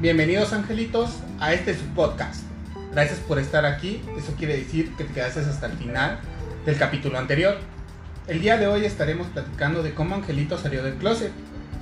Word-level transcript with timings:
Bienvenidos 0.00 0.52
angelitos 0.52 1.10
a 1.40 1.52
este 1.52 1.74
su 1.74 1.84
podcast. 1.86 2.44
Gracias 2.92 3.18
por 3.18 3.40
estar 3.40 3.66
aquí. 3.66 4.00
Eso 4.16 4.34
quiere 4.38 4.56
decir 4.56 4.94
que 4.94 5.04
te 5.04 5.12
quedaste 5.12 5.40
hasta 5.40 5.66
el 5.66 5.72
final 5.72 6.20
del 6.64 6.76
capítulo 6.76 7.18
anterior. 7.18 7.56
El 8.28 8.40
día 8.40 8.58
de 8.58 8.68
hoy 8.68 8.84
estaremos 8.84 9.26
platicando 9.28 9.82
de 9.82 9.94
cómo 9.94 10.14
Angelito 10.14 10.56
salió 10.56 10.84
del 10.84 10.94
closet 10.94 11.32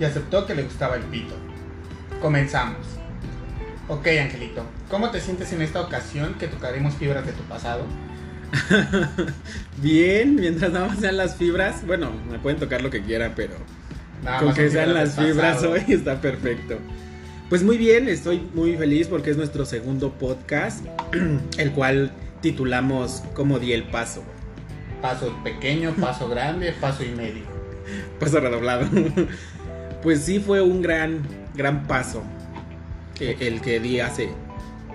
y 0.01 0.05
aceptó 0.05 0.47
que 0.47 0.55
le 0.55 0.63
gustaba 0.63 0.97
el 0.97 1.03
pito. 1.03 1.35
Comenzamos. 2.23 2.79
Ok 3.89 4.07
Angelito, 4.21 4.65
¿cómo 4.91 5.11
te 5.11 5.21
sientes 5.21 5.53
en 5.53 5.61
esta 5.61 5.83
ocasión 5.83 6.35
que 6.35 6.49
tocaremos 6.49 6.95
fibras 6.95 7.27
de 7.27 7.33
tu 7.33 7.43
pasado? 7.43 7.85
Bien, 9.83 10.37
mientras 10.37 10.73
nada 10.73 10.89
más 10.89 10.99
sean 10.99 11.19
las 11.19 11.37
fibras, 11.37 11.87
bueno, 11.87 12.13
me 12.31 12.39
pueden 12.39 12.59
tocar 12.59 12.81
lo 12.81 12.89
que 12.91 13.03
quieran, 13.03 13.35
pero 13.37 13.55
Nada 14.25 14.41
con 14.41 14.55
que 14.55 14.71
sean 14.71 14.95
las 14.95 15.15
fibras 15.17 15.57
pasado. 15.57 15.73
hoy 15.73 15.85
está 15.89 16.21
perfecto. 16.21 16.79
Pues 17.49 17.63
muy 17.63 17.79
bien, 17.79 18.09
estoy 18.09 18.41
muy 18.55 18.77
feliz 18.77 19.07
porque 19.07 19.31
es 19.31 19.37
nuestro 19.37 19.65
segundo 19.65 20.13
podcast, 20.13 20.85
el 21.59 21.73
cual 21.73 22.11
titulamos 22.41 23.23
Como 23.35 23.59
di 23.59 23.73
el 23.73 23.85
paso. 23.85 24.25
Paso 25.01 25.33
pequeño, 25.45 25.95
paso 25.95 26.29
grande, 26.31 26.73
paso 26.81 27.05
y 27.05 27.11
medio. 27.11 27.43
Paso 28.19 28.41
redoblado. 28.41 28.87
Pues 30.03 30.21
sí 30.23 30.39
fue 30.39 30.61
un 30.61 30.83
gran, 30.83 31.23
gran 31.57 31.85
paso 31.89 32.23
eh, 33.19 33.37
el 33.41 33.61
que 33.61 33.81
di 33.81 33.99
hace, 33.99 34.29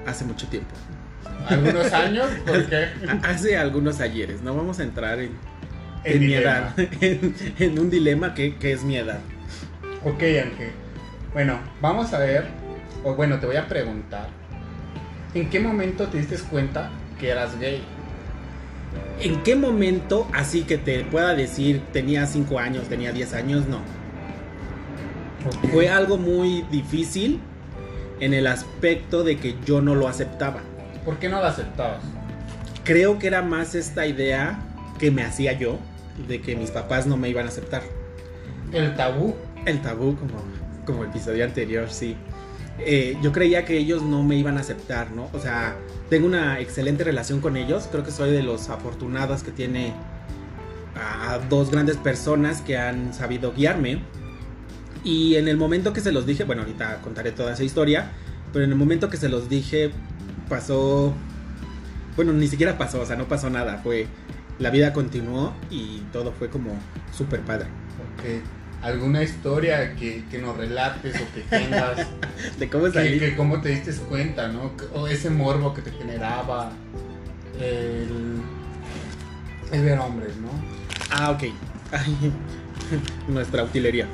hace 0.05 0.23
mucho 0.23 0.47
tiempo. 0.47 0.69
Algunos 1.49 1.91
años, 1.93 2.27
porque 2.47 2.85
A- 3.09 3.29
Hace 3.29 3.57
algunos 3.57 3.99
ayeres, 3.99 4.41
no 4.41 4.55
vamos 4.55 4.79
a 4.79 4.83
entrar 4.83 5.19
en, 5.19 5.31
En 6.05 6.13
en 6.13 6.19
mi 6.27 6.33
edad, 6.33 6.73
en, 7.01 7.35
en 7.59 7.79
un 7.79 7.89
dilema 7.89 8.33
que, 8.33 8.55
que 8.55 8.71
es 8.71 8.83
mi 8.83 8.95
edad. 8.95 9.19
Ok, 10.05 10.21
Ángel. 10.21 10.71
Bueno, 11.33 11.59
vamos 11.79 12.13
a 12.13 12.19
ver, 12.19 12.45
o 13.05 13.15
bueno, 13.15 13.39
te 13.39 13.45
voy 13.45 13.55
a 13.55 13.67
preguntar, 13.67 14.27
¿en 15.33 15.49
qué 15.49 15.61
momento 15.61 16.07
te 16.07 16.17
diste 16.17 16.37
cuenta 16.49 16.89
que 17.19 17.29
eras 17.29 17.57
gay? 17.57 17.81
¿En 19.21 19.41
qué 19.43 19.55
momento, 19.55 20.27
así 20.33 20.63
que 20.63 20.77
te 20.77 21.05
pueda 21.05 21.33
decir, 21.33 21.81
tenía 21.93 22.25
5 22.25 22.59
años, 22.59 22.89
tenía 22.89 23.13
10 23.13 23.33
años? 23.33 23.67
No. 23.67 23.79
Fue 25.71 25.89
algo 25.89 26.17
muy 26.17 26.63
difícil 26.69 27.39
en 28.19 28.33
el 28.33 28.45
aspecto 28.45 29.23
de 29.23 29.37
que 29.37 29.55
yo 29.65 29.81
no 29.81 29.95
lo 29.95 30.09
aceptaba. 30.09 30.59
¿Por 31.05 31.17
qué 31.17 31.29
no 31.29 31.39
lo 31.39 31.45
aceptabas? 31.45 32.01
Creo 32.83 33.19
que 33.19 33.27
era 33.27 33.41
más 33.41 33.73
esta 33.73 34.05
idea 34.05 34.59
que 34.99 35.11
me 35.11 35.23
hacía 35.23 35.53
yo 35.53 35.79
de 36.27 36.41
que 36.41 36.57
mis 36.57 36.71
papás 36.71 37.07
no 37.07 37.15
me 37.15 37.29
iban 37.29 37.45
a 37.45 37.49
aceptar. 37.49 37.83
El 38.73 38.95
tabú. 38.95 39.35
El 39.65 39.81
tabú, 39.81 40.15
como, 40.15 40.43
como 40.85 41.03
el 41.03 41.09
episodio 41.09 41.45
anterior, 41.45 41.89
sí. 41.89 42.15
Eh, 42.79 43.17
yo 43.21 43.31
creía 43.31 43.65
que 43.65 43.77
ellos 43.77 44.01
no 44.01 44.23
me 44.23 44.35
iban 44.35 44.57
a 44.57 44.61
aceptar, 44.61 45.11
¿no? 45.11 45.29
O 45.33 45.39
sea, 45.39 45.75
tengo 46.09 46.25
una 46.25 46.59
excelente 46.59 47.03
relación 47.03 47.41
con 47.41 47.57
ellos. 47.57 47.87
Creo 47.91 48.03
que 48.03 48.11
soy 48.11 48.31
de 48.31 48.43
los 48.43 48.69
afortunados 48.69 49.43
que 49.43 49.51
tiene 49.51 49.93
a 50.95 51.39
dos 51.49 51.71
grandes 51.71 51.97
personas 51.97 52.61
que 52.61 52.77
han 52.77 53.13
sabido 53.13 53.53
guiarme. 53.53 54.01
Y 55.03 55.35
en 55.35 55.47
el 55.47 55.57
momento 55.57 55.93
que 55.93 56.01
se 56.01 56.11
los 56.11 56.25
dije, 56.25 56.43
bueno, 56.43 56.63
ahorita 56.63 57.01
contaré 57.01 57.31
toda 57.31 57.53
esa 57.53 57.63
historia, 57.63 58.11
pero 58.53 58.65
en 58.65 58.71
el 58.71 58.77
momento 58.77 59.09
que 59.09 59.17
se 59.17 59.29
los 59.29 59.49
dije, 59.49 59.91
pasó. 60.49 61.13
Bueno, 62.15 62.33
ni 62.33 62.47
siquiera 62.47 62.77
pasó, 62.77 63.01
o 63.01 63.05
sea, 63.05 63.15
no 63.15 63.27
pasó 63.27 63.49
nada. 63.49 63.79
Fue. 63.83 64.07
La 64.59 64.69
vida 64.69 64.93
continuó 64.93 65.55
y 65.71 66.01
todo 66.11 66.31
fue 66.31 66.49
como 66.49 66.77
súper 67.11 67.41
padre. 67.41 67.65
Ok. 67.65 68.60
¿Alguna 68.81 69.21
historia 69.21 69.95
que, 69.95 70.23
que 70.31 70.39
nos 70.39 70.57
relates 70.57 71.15
o 71.15 71.25
que 71.35 71.41
tengas? 71.41 72.07
De 72.59 72.67
cómo 72.69 72.85
que, 72.85 72.91
salí. 72.93 73.19
que 73.19 73.35
cómo 73.35 73.61
te 73.61 73.69
diste 73.69 73.93
cuenta, 73.93 74.47
¿no? 74.47 74.71
O 74.95 75.07
ese 75.07 75.29
morbo 75.29 75.73
que 75.73 75.81
te 75.83 75.91
generaba 75.91 76.71
el, 77.59 78.41
el 79.71 79.83
ver 79.83 79.99
hombres, 79.99 80.35
¿no? 80.37 80.49
Ah, 81.11 81.31
ok. 81.31 81.43
Ay, 81.91 82.33
nuestra 83.27 83.63
utilería. 83.63 84.07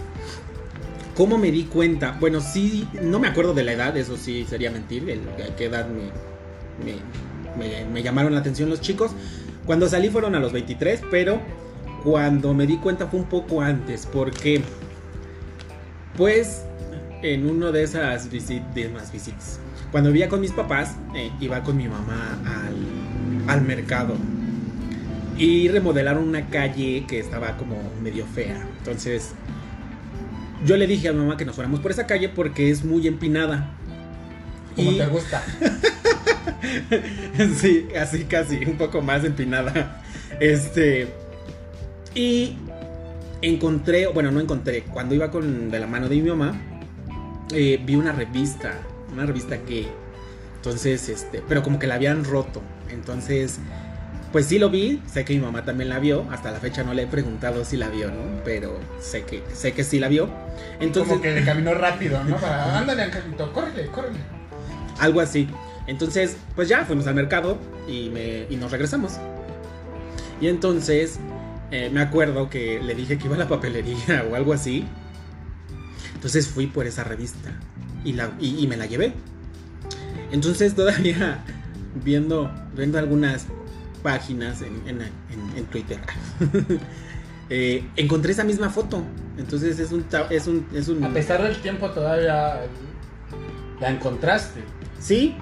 ¿Cómo 1.16 1.38
me 1.38 1.50
di 1.52 1.64
cuenta? 1.64 2.16
Bueno, 2.20 2.42
sí, 2.42 2.88
no 3.02 3.20
me 3.20 3.28
acuerdo 3.28 3.54
de 3.54 3.64
la 3.64 3.72
edad, 3.72 3.96
eso 3.98 4.18
sí 4.18 4.46
sería 4.50 4.70
mentir. 4.70 5.10
El, 5.10 5.22
a 5.50 5.56
qué 5.56 5.66
edad 5.66 5.88
me, 5.88 6.12
me, 6.86 7.00
me- 7.58 7.86
me 7.86 8.04
llamaron 8.04 8.34
la 8.34 8.42
atención 8.42 8.70
los 8.70 8.82
chicos. 8.82 9.12
Cuando 9.66 9.88
salí 9.90 10.10
fueron 10.10 10.36
a 10.36 10.40
los 10.40 10.52
23, 10.52 11.02
pero 11.10 11.40
cuando 12.04 12.54
me 12.54 12.66
di 12.68 12.78
cuenta 12.78 13.08
fue 13.08 13.20
un 13.20 13.28
poco 13.28 13.62
antes, 13.62 14.06
porque 14.06 14.62
pues 16.16 16.64
en 17.22 17.50
uno 17.50 17.72
de 17.72 17.84
esas 17.84 18.32
visit- 18.32 18.66
de 18.74 18.90
más 18.90 19.12
visitas, 19.12 19.60
cuando 19.92 20.12
vivía 20.12 20.30
con 20.30 20.42
mis 20.42 20.52
papás, 20.52 20.96
eh, 21.16 21.32
iba 21.40 21.64
con 21.64 21.78
mi 21.78 21.88
mamá 21.88 22.40
al, 22.46 23.50
al 23.50 23.62
mercado 23.62 24.16
y 25.38 25.68
remodelaron 25.70 26.28
una 26.28 26.48
calle 26.48 27.06
que 27.08 27.20
estaba 27.20 27.58
como 27.58 27.78
medio 28.02 28.26
fea. 28.26 28.66
Entonces, 28.80 29.32
yo 30.66 30.78
le 30.78 30.88
dije 30.88 31.10
a 31.10 31.14
mi 31.14 31.20
mamá 31.20 31.38
que 31.38 31.46
nos 31.46 31.56
fuéramos 31.56 31.80
por 31.80 31.92
esa 31.92 32.08
calle 32.08 32.30
porque 32.30 32.70
es 32.72 32.84
muy 32.84 33.08
empinada. 33.08 33.70
Como 34.76 34.92
Y- 34.92 34.98
te 34.98 35.06
gusta. 35.08 35.44
sí, 37.60 37.88
así 38.00 38.24
casi, 38.26 38.58
un 38.66 38.78
poco 38.78 39.02
más 39.02 39.24
empinada. 39.24 40.02
Este. 40.40 41.08
Y 42.18 42.58
encontré, 43.44 44.08
bueno, 44.08 44.32
no 44.32 44.40
encontré, 44.40 44.82
cuando 44.82 45.14
iba 45.14 45.30
con 45.30 45.70
de 45.70 45.80
la 45.80 45.86
mano 45.86 46.10
de 46.10 46.16
mi 46.16 46.28
mamá, 46.28 46.60
eh, 47.54 47.80
vi 47.86 47.96
una 47.96 48.12
revista, 48.12 48.74
una 49.14 49.28
revista 49.28 49.58
gay. 49.68 49.88
Entonces, 50.56 51.10
este, 51.10 51.44
pero 51.48 51.62
como 51.62 51.78
que 51.78 51.86
la 51.86 51.94
habían 51.94 52.26
roto. 52.26 52.64
Entonces, 52.90 53.60
pues 54.32 54.48
sí 54.48 54.58
lo 54.58 54.72
vi, 54.72 55.00
sé 55.06 55.26
que 55.26 55.36
mi 55.36 55.42
mamá 55.42 55.64
también 55.64 55.90
la 55.90 56.00
vio. 56.00 56.26
Hasta 56.32 56.50
la 56.50 56.60
fecha 56.60 56.84
no 56.84 56.96
le 56.96 57.04
he 57.04 57.08
preguntado 57.08 57.64
si 57.64 57.78
la 57.78 57.90
vio, 57.90 58.10
¿no? 58.10 58.42
Pero 58.44 58.80
sé 59.00 59.22
que, 59.22 59.44
sé 59.54 59.74
que 59.74 59.84
sí 59.84 60.00
la 60.00 60.08
vio. 60.08 60.28
Entonces, 60.80 61.10
Como 61.10 61.22
que 61.22 61.36
le 61.36 61.46
caminó 61.46 61.76
rápido, 61.76 62.24
¿no? 62.24 62.38
Para, 62.38 62.80
ándale, 62.80 63.04
Angelito, 63.04 63.54
córrele, 63.54 63.90
córrele. 63.90 64.18
Algo 65.00 65.22
así. 65.22 65.48
Entonces, 65.86 66.36
pues 66.56 66.68
ya 66.68 66.84
fuimos 66.84 67.06
al 67.06 67.14
mercado 67.14 67.60
y, 67.88 68.10
me, 68.10 68.48
y 68.50 68.56
nos 68.56 68.72
regresamos. 68.72 69.20
Y 70.42 70.48
entonces 70.48 71.20
eh, 71.72 71.90
me 71.92 72.02
acuerdo 72.02 72.50
que 72.50 72.80
le 72.82 72.96
dije 72.96 73.18
que 73.18 73.26
iba 73.26 73.36
a 73.36 73.40
la 73.40 73.48
papelería 73.48 74.26
o 74.32 74.36
algo 74.36 74.54
así. 74.54 74.86
Entonces 76.16 76.48
fui 76.48 76.68
por 76.68 76.88
esa 76.88 77.04
revista 77.04 77.52
y, 78.04 78.14
la, 78.14 78.32
y, 78.40 78.64
y 78.64 78.68
me 78.68 78.78
la 78.78 78.86
llevé. 78.86 79.14
Entonces 80.32 80.74
todavía 80.76 81.44
viendo, 82.04 82.52
viendo 82.76 82.98
algunas 83.00 83.46
páginas 84.04 84.62
en, 84.62 84.76
en- 84.88 85.02
en- 85.02 85.58
en 85.58 85.66
Twitter, 85.66 86.00
eh, 87.50 87.86
encontré 87.96 88.32
esa 88.32 88.44
misma 88.44 88.70
foto. 88.70 89.02
Entonces 89.38 89.80
es 89.80 89.92
un, 89.92 90.06
es 90.30 90.48
un, 90.48 90.66
es 90.74 90.88
un 90.88 91.04
A 91.04 91.14
pesar 91.14 91.42
del 91.44 91.56
tiempo 91.62 91.90
todavía 91.92 92.62
la 93.80 93.90
encontraste. 93.90 94.62
Sí, 95.00 95.36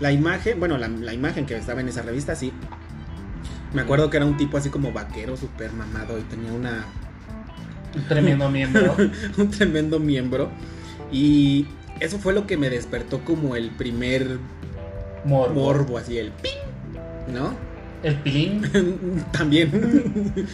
la 0.00 0.12
imagen, 0.12 0.60
bueno, 0.60 0.78
la, 0.78 0.86
la 0.88 1.12
imagen 1.12 1.44
que 1.44 1.56
estaba 1.56 1.80
en 1.80 1.88
esa 1.88 2.02
revista, 2.02 2.36
sí. 2.36 2.52
Me 3.72 3.82
acuerdo 3.82 4.08
que 4.10 4.16
era 4.16 4.26
un 4.26 4.36
tipo 4.36 4.56
así 4.56 4.70
como 4.70 4.92
vaquero, 4.92 5.36
súper 5.36 5.72
mamado 5.72 6.18
y 6.18 6.22
tenía 6.22 6.52
una, 6.52 6.84
Un 7.94 8.02
tremendo 8.08 8.48
miembro. 8.50 8.96
un 9.36 9.50
tremendo 9.50 9.98
miembro. 9.98 10.50
Y 11.12 11.66
eso 12.00 12.18
fue 12.18 12.32
lo 12.32 12.46
que 12.46 12.56
me 12.56 12.70
despertó 12.70 13.24
como 13.24 13.56
el 13.56 13.70
primer 13.70 14.38
Morbo. 15.24 15.54
morbo, 15.54 15.98
así 15.98 16.18
el 16.18 16.30
ping, 16.32 17.32
¿no? 17.34 17.52
El 18.02 18.14
pilín. 18.16 18.62
También. 19.32 20.46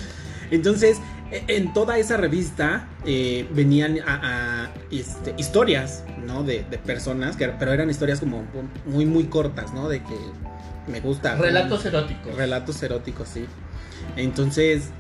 Entonces, 0.51 0.99
e- 1.31 1.45
en 1.49 1.73
toda 1.73 1.99
esa 1.99 2.17
revista 2.17 2.89
eh, 3.05 3.47
venían 3.53 3.99
a, 4.07 4.65
a, 4.65 4.71
este, 4.91 5.35
historias, 5.37 6.05
¿no? 6.27 6.43
De, 6.43 6.65
de 6.71 6.79
personas, 6.79 7.37
que, 7.37 7.49
pero 7.49 7.73
eran 7.73 7.91
historias 7.91 8.21
como 8.21 8.45
muy, 8.87 9.07
muy 9.07 9.25
cortas, 9.25 9.73
¿no? 9.75 9.89
De 9.89 10.01
que 10.03 10.15
me 10.87 11.01
gusta. 11.01 11.35
Relatos 11.37 11.85
eróticos. 11.87 12.35
Relatos 12.37 12.83
eróticos, 12.83 13.29
sí. 13.29 13.47
Entonces, 14.17 14.91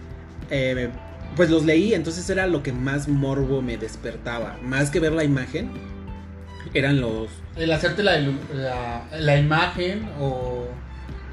eh, 0.50 0.88
pues 1.36 1.50
los 1.50 1.64
leí, 1.64 1.94
entonces 1.94 2.28
era 2.30 2.46
lo 2.46 2.62
que 2.62 2.72
más 2.72 3.08
morbo 3.08 3.60
me 3.62 3.76
despertaba. 3.76 4.56
Más 4.62 4.90
que 4.90 5.00
ver 5.00 5.12
la 5.12 5.24
imagen, 5.24 5.70
eran 6.72 7.00
los... 7.00 7.28
El 7.56 7.70
hacerte 7.72 8.02
la, 8.02 8.18
la, 8.52 9.02
la 9.18 9.36
imagen 9.36 10.08
o 10.20 10.66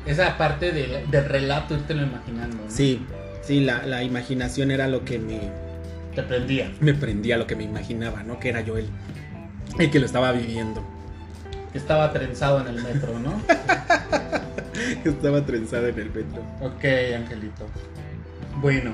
esa 0.05 0.37
parte 0.37 0.71
del, 0.71 1.09
del 1.09 1.25
relato, 1.25 1.75
irte 1.75 1.93
lo 1.93 2.03
imaginando. 2.03 2.57
¿no? 2.57 2.69
Sí, 2.69 3.05
sí, 3.41 3.61
la, 3.61 3.85
la 3.85 4.03
imaginación 4.03 4.71
era 4.71 4.87
lo 4.87 5.05
que 5.05 5.19
me, 5.19 5.39
Te 6.15 6.23
prendía. 6.23 6.71
me 6.79 6.93
prendía, 6.93 7.37
lo 7.37 7.47
que 7.47 7.55
me 7.55 7.63
imaginaba, 7.63 8.23
¿no? 8.23 8.39
Que 8.39 8.49
era 8.49 8.61
yo 8.61 8.77
el, 8.77 8.87
el 9.79 9.89
que 9.91 9.99
lo 9.99 10.05
estaba 10.05 10.31
viviendo. 10.31 10.83
Estaba 11.73 12.11
trenzado 12.11 12.59
en 12.61 12.67
el 12.67 12.83
metro, 12.83 13.17
¿no? 13.19 13.41
Estaba 15.05 15.45
trenzado 15.45 15.87
en 15.87 15.99
el 15.99 16.09
metro. 16.11 16.41
ok, 16.61 16.83
Angelito. 17.15 17.67
Bueno, 18.61 18.91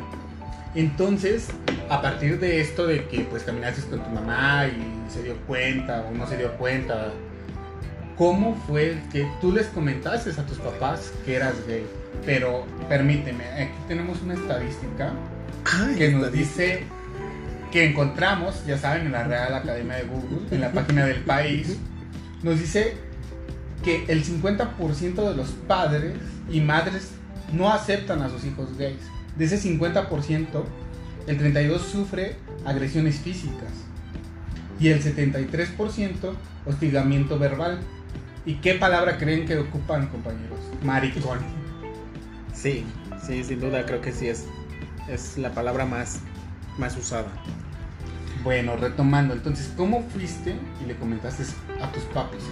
Entonces, 0.75 1.47
a 1.89 2.01
partir 2.01 2.39
de 2.39 2.61
esto 2.61 2.85
de 2.85 3.07
que 3.07 3.21
pues 3.21 3.43
caminaste 3.43 3.81
con 3.89 4.03
tu 4.03 4.09
mamá 4.11 4.67
y 4.67 5.11
se 5.11 5.23
dio 5.23 5.35
cuenta 5.47 6.01
o 6.07 6.11
no 6.11 6.27
se 6.27 6.37
dio 6.37 6.51
cuenta, 6.57 7.11
¿cómo 8.17 8.55
fue 8.67 8.97
que 9.11 9.27
tú 9.41 9.51
les 9.51 9.67
comentaste 9.67 10.29
a 10.39 10.45
tus 10.45 10.57
papás 10.59 11.11
que 11.25 11.35
eras 11.35 11.55
gay? 11.67 11.85
Pero 12.25 12.65
permíteme, 12.89 13.43
aquí 13.45 13.71
tenemos 13.87 14.21
una 14.21 14.33
estadística 14.35 15.13
Ay, 15.65 15.95
que 15.95 16.11
nos 16.11 16.25
estadística. 16.25 16.63
dice 16.63 16.83
que 17.71 17.85
encontramos, 17.85 18.65
ya 18.65 18.77
saben, 18.77 19.07
en 19.07 19.11
la 19.13 19.23
Real 19.23 19.53
Academia 19.53 19.95
de 19.97 20.03
Google, 20.03 20.39
en 20.51 20.61
la 20.61 20.71
página 20.71 21.05
del 21.05 21.21
país, 21.21 21.77
nos 22.43 22.59
dice 22.59 22.95
que 23.83 24.05
el 24.07 24.23
50% 24.23 25.29
de 25.29 25.35
los 25.35 25.49
padres 25.67 26.15
y 26.49 26.61
madres 26.61 27.11
no 27.53 27.71
aceptan 27.71 28.21
a 28.21 28.29
sus 28.29 28.43
hijos 28.45 28.77
gays. 28.77 29.01
De 29.37 29.45
ese 29.45 29.61
50%, 29.61 30.63
el 31.27 31.39
32% 31.39 31.79
sufre 31.79 32.35
agresiones 32.65 33.17
físicas 33.19 33.71
y 34.79 34.89
el 34.89 35.01
73% 35.01 36.33
hostigamiento 36.65 37.39
verbal. 37.39 37.79
¿Y 38.45 38.55
qué 38.55 38.75
palabra 38.75 39.17
creen 39.17 39.45
que 39.45 39.57
ocupan, 39.57 40.07
compañeros? 40.07 40.59
Maricón. 40.83 41.39
Sí, 42.53 42.85
sí, 43.25 43.43
sin 43.43 43.59
duda 43.59 43.85
creo 43.85 44.01
que 44.01 44.11
sí 44.11 44.27
es, 44.27 44.45
es 45.09 45.37
la 45.37 45.51
palabra 45.51 45.85
más, 45.85 46.21
más 46.77 46.95
usada. 46.97 47.27
Bueno, 48.43 48.77
retomando, 48.77 49.33
entonces, 49.33 49.73
¿cómo 49.75 50.01
fuiste 50.01 50.55
y 50.81 50.87
le 50.87 50.95
comentaste 50.95 51.43
a 51.81 51.91
tus 51.91 52.03
papis? 52.03 52.43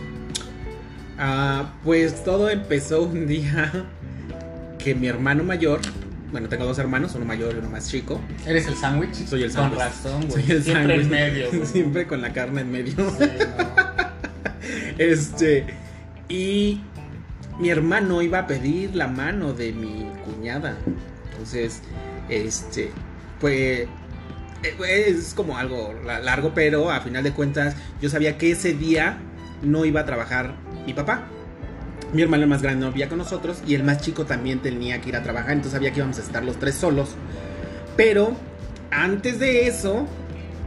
Ah, 1.18 1.74
pues 1.84 2.24
todo 2.24 2.50
empezó 2.50 3.04
un 3.04 3.28
día 3.28 3.72
que 4.78 4.94
mi 4.96 5.08
hermano 5.08 5.44
mayor, 5.44 5.80
bueno, 6.32 6.50
tengo 6.50 6.66
dos 6.66 6.78
hermanos, 6.80 7.14
uno 7.16 7.26
mayor 7.26 7.56
y 7.56 7.60
uno 7.60 7.70
más 7.70 7.90
chico. 7.90 8.20
¿Eres 8.46 8.68
el 8.68 8.76
sándwich? 8.76 9.14
Soy 9.26 9.44
el 9.44 9.52
sándwich. 9.52 9.80
Con 9.80 9.88
razón, 9.88 10.28
güey. 10.28 10.44
Soy 10.44 10.52
el 10.56 10.64
Siempre 10.64 10.96
en 10.96 11.10
medio, 11.10 11.48
güey. 11.52 11.66
Siempre 11.72 12.08
con 12.08 12.22
la 12.22 12.34
carne 12.34 12.62
en 12.62 12.72
medio. 12.72 12.94
Sí, 12.96 13.26
no. 13.30 13.86
Este, 14.98 15.66
y 16.30 16.80
mi 17.60 17.70
hermano 17.70 18.22
iba 18.22 18.40
a 18.40 18.48
pedir 18.48 18.96
la 18.96 19.08
mano 19.08 19.54
de 19.54 19.74
mi 19.74 20.10
cuñada. 20.24 20.78
Entonces, 21.32 21.82
este, 22.30 22.92
pues 23.40 23.88
es 24.88 25.34
como 25.36 25.58
algo 25.58 25.94
la- 26.06 26.20
largo, 26.20 26.54
pero 26.56 26.92
a 26.92 27.02
final 27.02 27.24
de 27.24 27.32
cuentas 27.34 27.76
yo 28.02 28.10
sabía 28.10 28.38
que 28.38 28.52
ese 28.52 28.74
día 28.74 29.18
no 29.62 29.84
iba 29.86 30.02
a 30.02 30.06
trabajar 30.06 30.54
mi 30.86 30.94
papá. 30.94 31.24
Mi 32.14 32.22
hermano 32.22 32.44
el 32.44 32.50
más 32.50 32.62
grande 32.62 32.86
no 32.86 32.92
vivía 32.92 33.10
con 33.10 33.18
nosotros 33.18 33.62
y 33.68 33.76
el 33.76 33.84
más 33.84 34.02
chico 34.02 34.26
también 34.26 34.60
tenía 34.60 35.02
que 35.02 35.10
ir 35.10 35.16
a 35.16 35.24
trabajar, 35.24 35.52
entonces 35.52 35.74
sabía 35.74 35.92
que 35.92 35.98
íbamos 35.98 36.18
a 36.18 36.22
estar 36.22 36.44
los 36.44 36.58
tres 36.58 36.76
solos. 36.76 37.10
Pero 37.98 38.36
antes 38.92 39.40
de 39.40 39.68
eso, 39.68 40.06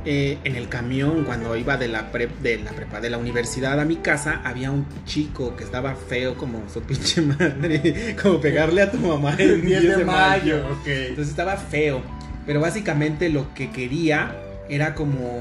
eh, 0.04 0.38
en 0.44 0.56
el 0.56 0.68
camión, 0.68 1.24
cuando 1.24 1.56
iba 1.56 1.76
de 1.76 1.88
la, 1.88 2.10
prep, 2.10 2.38
de 2.40 2.58
la 2.58 2.72
prepa 2.72 3.00
de 3.00 3.10
la 3.10 3.18
universidad 3.18 3.78
a 3.80 3.84
mi 3.84 3.96
casa, 3.96 4.40
había 4.44 4.70
un 4.70 4.86
chico 5.04 5.56
que 5.56 5.64
estaba 5.64 5.94
feo 5.94 6.34
como 6.34 6.68
su 6.72 6.82
pinche 6.82 7.20
madre, 7.20 8.16
como 8.22 8.40
pegarle 8.40 8.82
a 8.82 8.90
tu 8.90 8.98
mamá 8.98 9.34
El 9.38 9.62
10 9.62 9.98
de 9.98 10.04
mayo, 10.04 10.66
ok. 10.72 10.86
entonces 10.86 11.28
estaba 11.28 11.56
feo. 11.56 12.02
Pero 12.46 12.60
básicamente 12.60 13.28
lo 13.28 13.52
que 13.54 13.70
quería 13.70 14.34
era 14.68 14.94
como 14.94 15.40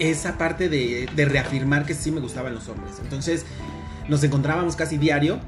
esa 0.00 0.36
parte 0.36 0.68
de, 0.68 1.08
de 1.14 1.24
reafirmar 1.26 1.86
que 1.86 1.94
sí 1.94 2.10
me 2.10 2.20
gustaban 2.20 2.52
los 2.54 2.68
hombres. 2.68 2.94
Entonces 3.00 3.46
nos 4.08 4.24
encontrábamos 4.24 4.74
casi 4.74 4.98
diario. 4.98 5.38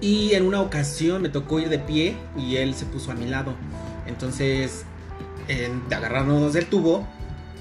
Y 0.00 0.32
en 0.34 0.44
una 0.46 0.60
ocasión 0.60 1.22
me 1.22 1.28
tocó 1.28 1.60
ir 1.60 1.68
de 1.68 1.78
pie 1.78 2.16
y 2.36 2.56
él 2.56 2.74
se 2.74 2.86
puso 2.86 3.12
a 3.12 3.14
mi 3.14 3.26
lado. 3.26 3.54
Entonces, 4.06 4.84
en- 5.46 5.88
de 5.88 5.94
agarrarnos 5.94 6.52
del 6.54 6.66
tubo, 6.66 7.06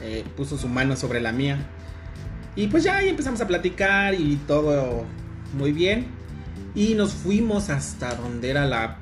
eh, 0.02 0.24
puso 0.36 0.58
su 0.58 0.68
mano 0.68 0.96
sobre 0.96 1.22
la 1.22 1.32
mía. 1.32 1.60
Y 2.56 2.66
pues 2.68 2.84
ya 2.84 2.98
ahí 2.98 3.10
empezamos 3.10 3.40
a 3.42 3.48
platicar 3.48 4.16
y 4.16 4.38
todo 4.48 5.06
muy 5.54 5.72
bien. 5.72 6.08
Y 6.74 6.96
nos 6.96 7.14
fuimos 7.14 7.70
hasta 7.70 8.16
donde 8.16 8.50
era 8.50 8.66
la 8.66 8.98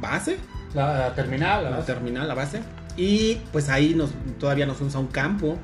base, 0.00 0.38
La, 0.74 0.96
la 0.98 1.14
terminal, 1.16 1.64
la 1.64 1.84
terminal, 1.84 2.28
la 2.28 2.34
base. 2.34 2.60
Y 2.96 3.38
pues 3.52 3.68
ahí 3.68 3.94
nos, 3.94 4.10
todavía 4.38 4.66
nos 4.66 4.76
fuimos 4.76 4.94
a 4.94 5.00
un 5.00 5.08
campo, 5.08 5.58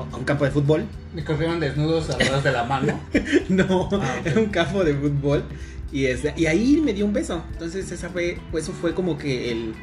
a 0.00 0.16
un 0.16 0.24
campo 0.24 0.44
de 0.44 0.50
fútbol. 0.50 0.86
Me 1.14 1.22
cogieron 1.24 1.60
desnudos 1.60 2.08
atrás 2.10 2.42
de 2.42 2.52
la 2.52 2.64
mano. 2.64 2.98
No, 3.48 3.88
Ah, 3.92 4.16
era 4.24 4.40
un 4.40 4.46
campo 4.46 4.82
de 4.84 4.94
fútbol. 4.94 5.44
Y, 5.92 6.06
este, 6.06 6.32
y 6.36 6.46
ahí 6.46 6.80
me 6.82 6.94
dio 6.94 7.04
un 7.04 7.12
beso. 7.12 7.44
Entonces 7.52 7.90
esa 7.92 8.08
fue, 8.08 8.38
pues, 8.50 8.64
eso 8.64 8.72
fue 8.72 8.94
como 8.94 9.18
que 9.18 9.52
el, 9.52 9.74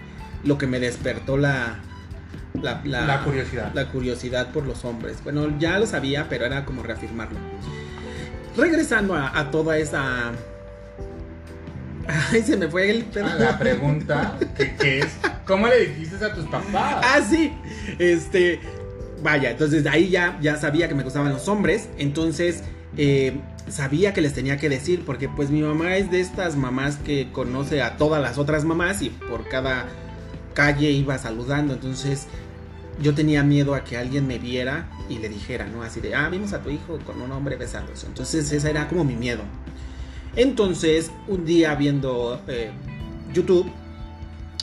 lo 0.43 0.57
que 0.57 0.65
me 0.65 0.79
despertó 0.79 1.37
la, 1.37 1.79
la, 2.59 2.81
la, 2.83 3.05
La 3.05 3.23
curiosidad. 3.23 3.71
la 3.75 3.91
curiosidad 3.91 4.51
por 4.51 4.65
los 4.65 4.83
hombres. 4.85 5.17
Bueno, 5.23 5.55
ya 5.59 5.77
lo 5.77 5.85
sabía, 5.85 6.25
pero 6.27 6.45
era 6.45 6.65
como 6.65 6.81
reafirmarlo. 6.81 7.37
Regresando 8.57 9.13
a, 9.15 9.37
a 9.37 9.51
toda 9.51 9.77
esa... 9.77 10.31
Ay, 12.31 12.41
se 12.41 12.57
me 12.57 12.67
fue 12.67 12.89
el... 12.89 13.05
Ah, 13.23 13.35
la 13.37 13.59
pregunta 13.59 14.35
que, 14.57 14.75
que 14.77 14.99
es, 15.01 15.09
¿cómo 15.45 15.67
le 15.67 15.85
dijiste 15.89 16.25
a 16.25 16.33
tus 16.33 16.45
papás? 16.45 17.05
Ah, 17.05 17.21
sí. 17.29 17.53
Este. 17.99 18.59
Vaya, 19.21 19.51
entonces 19.51 19.83
de 19.83 19.89
ahí 19.89 20.09
ya, 20.09 20.37
ya 20.41 20.57
sabía 20.57 20.87
que 20.87 20.95
me 20.95 21.03
gustaban 21.03 21.31
los 21.31 21.47
hombres. 21.47 21.89
Entonces 21.97 22.63
eh, 22.97 23.39
sabía 23.67 24.13
que 24.13 24.21
les 24.21 24.33
tenía 24.33 24.57
que 24.57 24.69
decir. 24.69 25.03
Porque 25.05 25.29
pues 25.29 25.49
mi 25.49 25.61
mamá 25.61 25.97
es 25.97 26.11
de 26.11 26.21
estas 26.21 26.55
mamás 26.55 26.97
que 26.97 27.31
conoce 27.31 27.81
a 27.81 27.97
todas 27.97 28.21
las 28.21 28.37
otras 28.37 28.65
mamás. 28.65 29.01
Y 29.01 29.09
por 29.09 29.47
cada 29.47 29.87
calle 30.53 30.91
iba 30.91 31.17
saludando. 31.17 31.73
Entonces 31.73 32.27
yo 33.01 33.15
tenía 33.15 33.43
miedo 33.43 33.75
a 33.75 33.83
que 33.83 33.97
alguien 33.97 34.27
me 34.27 34.39
viera 34.39 34.89
y 35.09 35.19
le 35.19 35.29
dijera, 35.29 35.65
¿no? 35.65 35.83
Así 35.83 36.01
de, 36.01 36.15
ah, 36.15 36.29
vimos 36.29 36.53
a 36.53 36.61
tu 36.61 36.69
hijo 36.69 36.99
con 37.05 37.21
un 37.21 37.31
hombre 37.31 37.55
besándose. 37.55 38.07
Entonces 38.07 38.51
ese 38.51 38.69
era 38.69 38.87
como 38.87 39.03
mi 39.03 39.15
miedo. 39.15 39.41
Entonces, 40.35 41.11
un 41.27 41.45
día 41.45 41.75
viendo 41.75 42.41
eh, 42.47 42.71
YouTube, 43.33 43.69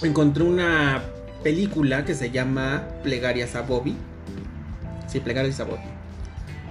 encontré 0.02 0.44
una 0.44 1.02
película 1.42 2.04
que 2.04 2.14
se 2.14 2.30
llama 2.30 2.86
Plegarias 3.02 3.54
a 3.56 3.62
Bobby. 3.62 3.96
Sí, 5.16 5.20
Plegarias 5.20 5.58
a 5.60 5.64
Bobby. 5.64 5.80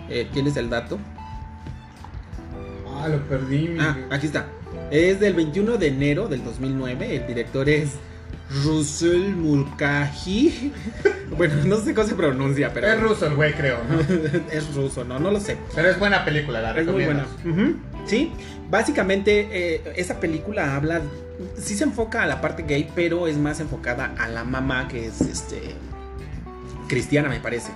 Eh, 0.07 0.27
¿Tienes 0.31 0.55
el 0.55 0.69
dato? 0.69 0.99
Ah, 2.95 3.07
lo 3.07 3.17
perdí. 3.27 3.69
mi- 3.69 3.79
Ah, 3.79 3.97
aquí 4.11 4.27
está. 4.27 4.45
Es 4.91 5.19
del 5.19 5.33
21 5.33 5.77
de 5.79 5.87
enero 5.87 6.27
del 6.27 6.43
2009. 6.43 7.15
El 7.15 7.25
director 7.25 7.67
es 7.67 7.93
Russell 8.63 9.29
Mulcahy. 9.35 10.71
bueno, 11.35 11.55
no 11.65 11.77
sé 11.77 11.95
cómo 11.95 12.07
se 12.07 12.13
pronuncia, 12.13 12.71
pero 12.71 12.85
Es 12.85 13.01
ruso 13.01 13.25
el 13.25 13.33
güey, 13.33 13.51
creo, 13.53 13.79
¿no? 13.89 13.99
es 14.51 14.75
ruso, 14.75 15.03
no, 15.03 15.17
no 15.17 15.31
lo 15.31 15.39
sé. 15.39 15.57
Pero 15.73 15.89
es 15.89 15.97
buena 15.97 16.23
película, 16.23 16.61
la 16.61 16.79
Es 16.79 16.85
muy 16.85 17.03
buena. 17.05 17.25
recomiendo. 17.43 17.63
Ujú, 17.71 17.79
Sí, 18.05 18.31
básicamente 18.69 19.47
eh, 19.51 19.93
esa 19.95 20.19
película 20.19 20.75
habla, 20.75 21.01
sí 21.57 21.73
se 21.73 21.83
enfoca 21.85 22.21
a 22.21 22.27
la 22.27 22.41
parte 22.41 22.61
gay, 22.61 22.87
pero 22.93 23.25
es 23.25 23.37
más 23.39 23.59
enfocada 23.59 24.13
a 24.19 24.27
la 24.27 24.43
mamá 24.43 24.87
que 24.87 25.07
es 25.07 25.19
este 25.21 25.73
cristiana, 26.87 27.27
me 27.29 27.39
parece. 27.39 27.71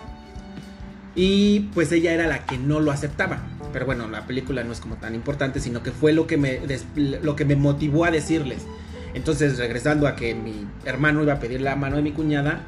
Y 1.16 1.62
pues 1.74 1.92
ella 1.92 2.14
era 2.14 2.28
la 2.28 2.46
que 2.46 2.58
no 2.58 2.80
lo 2.80 2.92
aceptaba. 2.92 3.42
Pero 3.74 3.86
bueno, 3.86 4.08
la 4.08 4.26
película 4.26 4.64
no 4.64 4.72
es 4.72 4.80
como 4.80 4.96
tan 4.96 5.16
importante, 5.16 5.60
sino 5.60 5.84
que 5.84 5.92
fue 5.92 6.14
lo 6.14 6.28
que 6.28 6.38
me, 6.38 6.62
lo 6.96 7.36
que 7.36 7.46
me 7.46 7.56
motivó 7.56 8.06
a 8.06 8.12
decirles. 8.12 8.66
Entonces, 9.14 9.58
regresando 9.58 10.08
a 10.08 10.16
que 10.16 10.36
mi 10.36 10.68
hermano 10.86 11.24
iba 11.24 11.34
a 11.34 11.40
pedir 11.40 11.62
la 11.62 11.76
mano 11.76 11.96
de 11.96 12.02
mi 12.02 12.12
cuñada, 12.12 12.62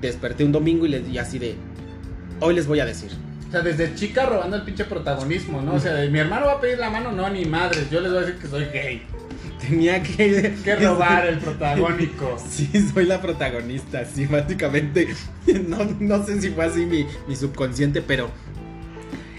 desperté 0.00 0.44
un 0.44 0.52
domingo 0.52 0.86
y 0.86 0.90
les 0.90 1.06
di 1.06 1.18
así 1.18 1.38
de, 1.38 1.56
hoy 2.40 2.54
les 2.54 2.66
voy 2.66 2.80
a 2.80 2.86
decir. 2.86 3.10
O 3.48 3.50
sea, 3.50 3.60
desde 3.60 3.94
chica 3.94 4.26
robando 4.26 4.56
el 4.56 4.62
pinche 4.62 4.84
protagonismo, 4.84 5.62
¿no? 5.62 5.74
O 5.74 5.80
sea, 5.80 5.94
de, 5.94 6.10
mi 6.10 6.18
hermano 6.18 6.46
va 6.46 6.52
a 6.54 6.60
pedir 6.60 6.78
la 6.78 6.90
mano, 6.90 7.12
no, 7.12 7.28
ni 7.30 7.44
madres. 7.44 7.90
Yo 7.90 8.00
les 8.00 8.12
voy 8.12 8.22
a 8.22 8.26
decir 8.26 8.40
que 8.40 8.48
soy 8.48 8.64
gay. 8.66 9.02
Tenía 9.68 10.02
que, 10.02 10.54
Que 10.64 10.76
robar 10.76 11.26
el 11.26 11.38
protagónico. 11.38 12.36
Sí, 12.48 12.68
soy 12.92 13.06
la 13.06 13.20
protagonista, 13.20 14.04
sí, 14.04 14.26
básicamente. 14.26 15.08
No, 15.68 15.84
no 16.00 16.24
sé 16.24 16.40
si 16.40 16.48
fue 16.50 16.64
así 16.64 16.86
mi, 16.86 17.06
mi 17.28 17.36
subconsciente, 17.36 18.00
pero 18.00 18.30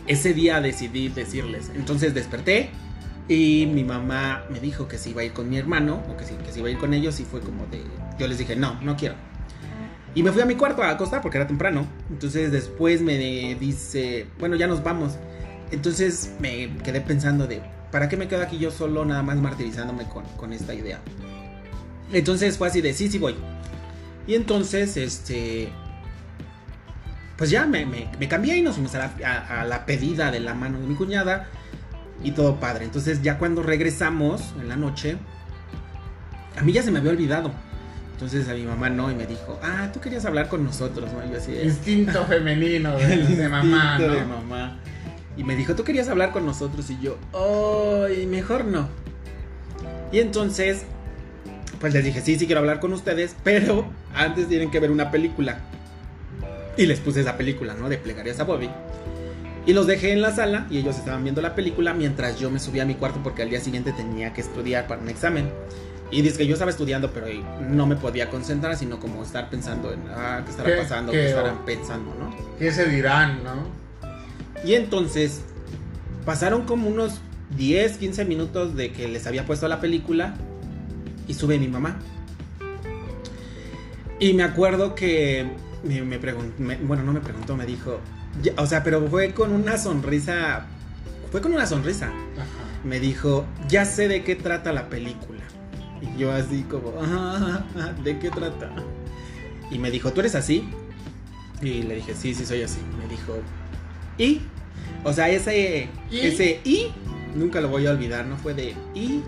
ese 0.08 0.34
día 0.34 0.62
decidí 0.62 1.10
decirles. 1.10 1.72
Entonces 1.76 2.14
desperté 2.14 2.70
y 3.28 3.68
mi 3.74 3.84
mamá 3.84 4.46
me 4.52 4.60
dijo 4.60 4.88
que 4.88 4.98
se 4.98 5.10
iba 5.10 5.22
a 5.22 5.24
ir 5.24 5.34
con 5.34 5.50
mi 5.50 5.58
hermano, 5.58 6.04
o 6.10 6.16
que 6.16 6.26
sí, 6.26 6.36
que 6.46 6.52
se 6.52 6.60
iba 6.60 6.68
a 6.68 6.72
ir 6.72 6.78
con 6.78 6.94
ellos, 6.94 7.20
y 7.20 7.26
fue 7.26 7.42
como 7.42 7.66
de. 7.68 7.82
Yo 8.20 8.28
les 8.28 8.38
dije, 8.38 8.56
no, 8.56 8.80
no 8.82 8.96
quiero. 8.96 9.16
Y 10.14 10.24
me 10.24 10.32
fui 10.32 10.42
a 10.42 10.46
mi 10.46 10.56
cuarto 10.56 10.84
a 10.84 10.92
acostar 10.92 11.22
porque 11.22 11.38
era 11.38 11.48
temprano. 11.48 11.88
Entonces 12.10 12.52
después 12.52 13.02
me 13.02 13.56
dice, 13.56 14.28
bueno, 14.40 14.56
ya 14.56 14.68
nos 14.68 14.84
vamos. 14.84 15.18
Entonces 15.72 16.34
me 16.40 16.70
quedé 16.84 17.02
pensando 17.02 17.48
de, 17.48 17.62
¿para 17.96 18.10
qué 18.10 18.18
me 18.18 18.28
quedo 18.28 18.42
aquí 18.42 18.58
yo 18.58 18.72
solo 18.72 19.06
nada 19.06 19.24
más 19.24 19.38
martirizándome 19.38 20.04
con, 20.10 20.26
con 20.36 20.52
esta 20.52 20.74
idea? 20.74 21.00
Entonces 22.12 22.58
fue 22.58 22.68
así 22.68 22.82
de, 22.82 22.94
sí, 22.94 23.10
sí 23.10 23.18
voy. 23.20 23.36
Y 24.28 24.36
entonces, 24.36 24.98
este... 24.98 25.70
Pues 27.38 27.50
ya 27.50 27.66
me, 27.66 27.86
me- 27.86 28.10
me 28.20 28.28
cambié 28.28 28.58
y 28.58 28.62
nos 28.62 28.74
fuimos 28.76 28.94
a 28.96 28.98
la, 28.98 29.12
a- 29.26 29.62
a 29.62 29.64
la 29.66 29.86
pedida 29.86 30.30
de 30.30 30.42
la 30.42 30.54
mano 30.54 30.78
de 30.78 30.88
mi 30.88 30.96
cuñada. 30.96 31.48
Y 32.22 32.32
todo 32.32 32.60
padre. 32.60 32.84
Entonces 32.84 33.22
ya 33.22 33.38
cuando 33.38 33.64
regresamos 33.64 34.54
en 34.60 34.68
la 34.68 34.76
noche, 34.76 35.16
a 36.60 36.64
mí 36.64 36.74
ya 36.74 36.84
se 36.84 36.92
me 36.92 37.00
había 37.00 37.12
olvidado. 37.12 37.50
Entonces 38.12 38.50
a 38.50 38.54
mi 38.56 38.64
mamá 38.64 38.90
no, 38.90 39.10
y 39.10 39.16
me 39.16 39.26
dijo, 39.26 39.58
ah, 39.64 39.88
tú 39.94 40.02
querías 40.02 40.26
hablar 40.26 40.50
con 40.50 40.66
nosotros, 40.66 41.10
¿no? 41.14 41.26
Y 41.26 41.32
yo 41.32 41.38
así 41.38 41.54
Instinto 41.64 42.26
femenino 42.26 42.98
de, 42.98 43.18
de 43.36 43.48
mamá, 43.58 43.98
de 44.00 44.22
mamá. 44.26 44.80
Y 45.38 45.44
me 45.44 45.56
dijo, 45.56 45.76
tú 45.76 45.84
querías 45.84 46.08
hablar 46.08 46.32
con 46.32 46.46
nosotros, 46.46 46.90
y 46.90 46.98
yo, 47.00 47.18
ay, 47.34 48.26
mejor 48.26 48.66
no. 48.66 48.88
Y 50.12 50.20
entonces, 50.20 50.84
pues 51.80 51.94
les 51.94 52.04
dije, 52.06 52.22
sí, 52.22 52.38
sí 52.40 52.46
quiero 52.46 52.60
hablar 52.62 52.80
con 52.80 52.94
ustedes, 52.94 53.36
pero 53.44 53.86
antes 54.14 54.48
tienen 54.48 54.72
que 54.72 54.80
ver 54.80 54.92
una 54.92 55.12
película. 55.12 55.60
Y 56.78 56.86
les 56.86 57.00
puse 57.00 57.22
esa 57.22 57.38
película, 57.38 57.74
¿no? 57.74 57.90
De 57.90 57.98
Plegarias 57.98 58.40
a 58.40 58.44
Bobby. 58.44 58.70
Y 59.66 59.74
los 59.74 59.88
dejé 59.88 60.12
en 60.14 60.22
la 60.22 60.34
sala 60.34 60.68
y 60.70 60.78
ellos 60.78 60.96
estaban 60.98 61.24
viendo 61.24 61.42
la 61.42 61.56
película 61.56 61.94
mientras 61.94 62.40
yo 62.40 62.52
me 62.52 62.60
subía 62.60 62.84
a 62.84 62.86
mi 62.86 62.94
cuarto 62.96 63.22
porque 63.24 63.42
al 63.42 63.50
día 63.50 63.60
siguiente 63.60 63.94
tenía 63.94 64.32
que 64.32 64.42
estudiar 64.42 64.88
para 64.88 65.02
un 65.02 65.10
examen. 65.10 65.50
Y 66.12 66.22
dice 66.22 66.38
que 66.38 66.46
yo 66.48 66.54
estaba 66.54 66.70
estudiando, 66.70 67.12
pero 67.12 67.26
no 67.62 67.88
me 67.88 67.96
podía 67.96 68.30
concentrar, 68.30 68.78
sino 68.78 69.00
como 69.00 69.24
estar 69.24 69.50
pensando 69.50 69.92
en, 69.92 70.02
ah, 70.16 70.42
¿qué 70.46 70.52
estará 70.52 70.70
¿Qué- 70.70 70.82
pasando? 70.82 71.12
qué- 71.12 71.18
¿Qué, 71.18 71.30
estarán 71.30 71.66
pensando, 71.66 72.14
no? 72.20 72.36
¿Qué 72.60 72.72
se 72.72 72.86
dirán, 72.88 73.44
no? 73.44 73.85
Y 74.66 74.74
entonces 74.74 75.42
pasaron 76.26 76.64
como 76.66 76.88
unos 76.90 77.22
10, 77.58 77.98
15 77.98 78.26
minutos 78.26 78.76
de 78.76 78.92
que 78.92 79.08
les 79.08 79.28
había 79.28 79.46
puesto 79.46 79.68
la 79.68 79.80
película 79.80 80.34
y 81.28 81.34
sube 81.36 81.60
mi 81.60 81.68
mamá. 81.68 82.00
Y 84.20 84.34
me 84.34 84.44
acuerdo 84.44 84.96
que 84.96 85.46
me, 85.84 86.02
me 86.02 86.18
preguntó, 86.20 86.54
bueno, 86.84 87.04
no 87.04 87.14
me 87.14 87.20
preguntó, 87.20 87.56
me 87.56 87.66
dijo, 87.66 88.00
ya- 88.42 88.54
o 88.58 88.66
sea, 88.66 88.84
pero 88.84 89.06
fue 89.08 89.34
con 89.34 89.52
una 89.52 89.78
sonrisa, 89.78 90.66
fue 91.32 91.42
con 91.42 91.54
una 91.54 91.66
sonrisa. 91.68 92.08
Ajá. 92.08 92.46
Me 92.84 93.00
dijo, 93.00 93.46
ya 93.68 93.86
sé 93.86 94.08
de 94.08 94.24
qué 94.24 94.36
trata 94.36 94.72
la 94.72 94.90
película. 94.90 95.42
Y 96.02 96.18
yo 96.20 96.32
así 96.32 96.64
como, 96.64 96.94
"Ah, 97.02 97.64
ah, 97.78 97.94
¿de 98.04 98.20
qué 98.20 98.30
trata? 98.30 98.72
Y 99.72 99.80
me 99.80 99.92
dijo, 99.92 100.12
¿tú 100.12 100.22
eres 100.22 100.36
así? 100.36 100.68
Y 101.62 101.84
le 101.84 101.96
dije, 101.96 102.14
sí, 102.16 102.34
sí, 102.36 102.46
soy 102.46 102.62
así. 102.62 102.80
Me 103.00 103.08
dijo, 103.08 103.38
¿y? 104.18 104.42
O 105.04 105.14
sea, 105.14 105.30
ese, 105.30 105.90
¿Y? 106.12 106.20
ese 106.20 106.60
y 106.64 106.88
nunca 107.36 107.62
lo 107.62 107.70
voy 107.70 107.86
a 107.88 107.92
olvidar, 107.92 108.26
¿no? 108.26 108.38
Fue 108.38 108.54
de 108.54 108.74
y. 108.94 109.22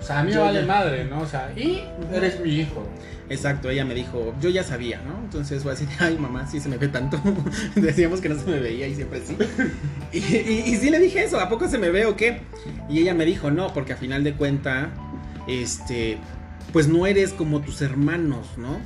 O 0.00 0.02
sea, 0.06 0.20
a 0.20 0.24
mí 0.24 0.32
me 0.32 0.38
vale 0.38 0.60
ya- 0.60 0.66
madre, 0.66 1.04
¿no? 1.06 1.20
O 1.22 1.26
sea, 1.26 1.52
y 1.56 1.82
eres 2.12 2.38
mi 2.40 2.50
hijo. 2.50 2.86
Exacto, 3.30 3.70
ella 3.70 3.86
me 3.86 3.94
dijo, 3.94 4.34
yo 4.40 4.50
ya 4.50 4.62
sabía, 4.62 5.00
¿no? 5.00 5.18
Entonces 5.24 5.62
fue 5.62 5.72
así, 5.72 5.86
ay 5.98 6.18
mamá, 6.18 6.46
sí 6.46 6.60
se 6.60 6.68
me 6.68 6.76
ve 6.76 6.88
tanto. 6.88 7.18
Decíamos 7.74 8.20
que 8.20 8.28
no 8.28 8.38
se 8.38 8.44
me 8.50 8.58
veía 8.60 8.86
y 8.86 8.94
siempre 8.94 9.22
sí. 9.24 9.34
y, 10.12 10.18
y, 10.18 10.62
y 10.66 10.76
sí 10.76 10.90
le 10.90 10.98
dije 10.98 11.24
eso, 11.24 11.40
¿a 11.40 11.48
poco 11.48 11.66
se 11.68 11.78
me 11.78 11.88
ve 11.90 12.04
o 12.04 12.16
qué? 12.16 12.42
Y 12.90 12.98
ella 12.98 13.14
me 13.14 13.24
dijo, 13.24 13.50
no, 13.50 13.72
porque 13.72 13.94
a 13.94 13.96
final 13.96 14.24
de 14.24 14.34
cuenta, 14.34 14.90
este, 15.48 16.18
pues 16.72 16.86
no 16.88 17.06
eres 17.06 17.32
como 17.32 17.60
tus 17.62 17.80
hermanos, 17.80 18.46
¿no? 18.58 18.78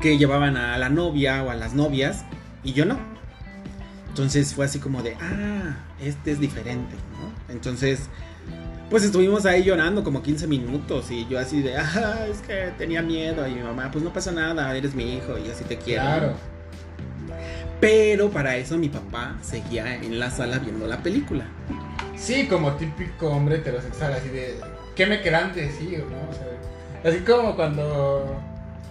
Que 0.00 0.18
llevaban 0.18 0.56
a 0.56 0.76
la 0.76 0.88
novia 0.88 1.44
o 1.44 1.50
a 1.50 1.54
las 1.54 1.74
novias 1.74 2.24
y 2.64 2.72
yo 2.72 2.84
no. 2.86 2.98
Entonces 4.14 4.54
fue 4.54 4.66
así 4.66 4.78
como 4.78 5.02
de, 5.02 5.16
ah, 5.20 5.74
este 6.00 6.30
es 6.30 6.38
diferente, 6.38 6.94
¿no? 7.18 7.52
Entonces, 7.52 8.08
pues 8.88 9.02
estuvimos 9.02 9.44
ahí 9.44 9.64
llorando 9.64 10.04
como 10.04 10.22
15 10.22 10.46
minutos 10.46 11.10
y 11.10 11.26
yo 11.26 11.36
así 11.36 11.62
de, 11.62 11.76
ah, 11.76 12.24
es 12.30 12.38
que 12.38 12.70
tenía 12.78 13.02
miedo 13.02 13.44
y 13.48 13.56
mi 13.56 13.62
mamá, 13.64 13.90
pues 13.90 14.04
no 14.04 14.12
pasa 14.12 14.30
nada, 14.30 14.72
eres 14.76 14.94
mi 14.94 15.16
hijo 15.16 15.36
y 15.36 15.50
así 15.50 15.64
te 15.64 15.78
quiero. 15.78 16.04
Claro. 16.04 16.32
Pero 17.80 18.30
para 18.30 18.56
eso 18.56 18.78
mi 18.78 18.88
papá 18.88 19.36
seguía 19.42 19.96
en 19.96 20.20
la 20.20 20.30
sala 20.30 20.60
viendo 20.60 20.86
la 20.86 21.02
película. 21.02 21.46
Sí, 22.14 22.46
como 22.46 22.70
típico 22.74 23.30
hombre 23.30 23.56
heterosexual, 23.56 24.12
así 24.12 24.28
de, 24.28 24.60
¿qué 24.94 25.06
me 25.06 25.22
querrán 25.22 25.52
decir, 25.52 26.04
no? 26.08 26.30
O 26.30 26.32
sea, 27.02 27.10
así 27.10 27.18
como 27.24 27.56
cuando 27.56 28.40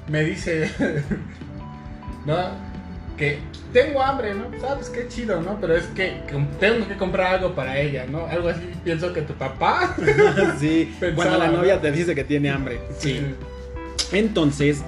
me 0.09 0.21
dice, 0.25 0.69
¿no? 2.25 2.72
Que 3.17 3.39
tengo 3.71 4.01
hambre, 4.01 4.33
¿no? 4.33 4.45
Sabes 4.59 4.89
qué 4.89 5.07
chido, 5.07 5.39
¿no? 5.41 5.59
Pero 5.61 5.75
es 5.75 5.85
que 5.87 6.21
tengo 6.59 6.87
que 6.87 6.95
comprar 6.97 7.35
algo 7.35 7.53
para 7.53 7.79
ella, 7.79 8.05
¿no? 8.09 8.25
Algo 8.25 8.49
así 8.49 8.61
pienso 8.83 9.13
que 9.13 9.21
tu 9.21 9.33
papá. 9.33 9.95
sí, 10.59 10.95
Pensaba, 10.99 11.15
cuando 11.15 11.37
la 11.37 11.47
¿no? 11.51 11.57
novia 11.59 11.79
te 11.79 11.91
dice 11.91 12.15
que 12.15 12.23
tiene 12.23 12.49
hambre. 12.49 12.79
Sí. 12.97 13.21
Entonces, 14.11 14.81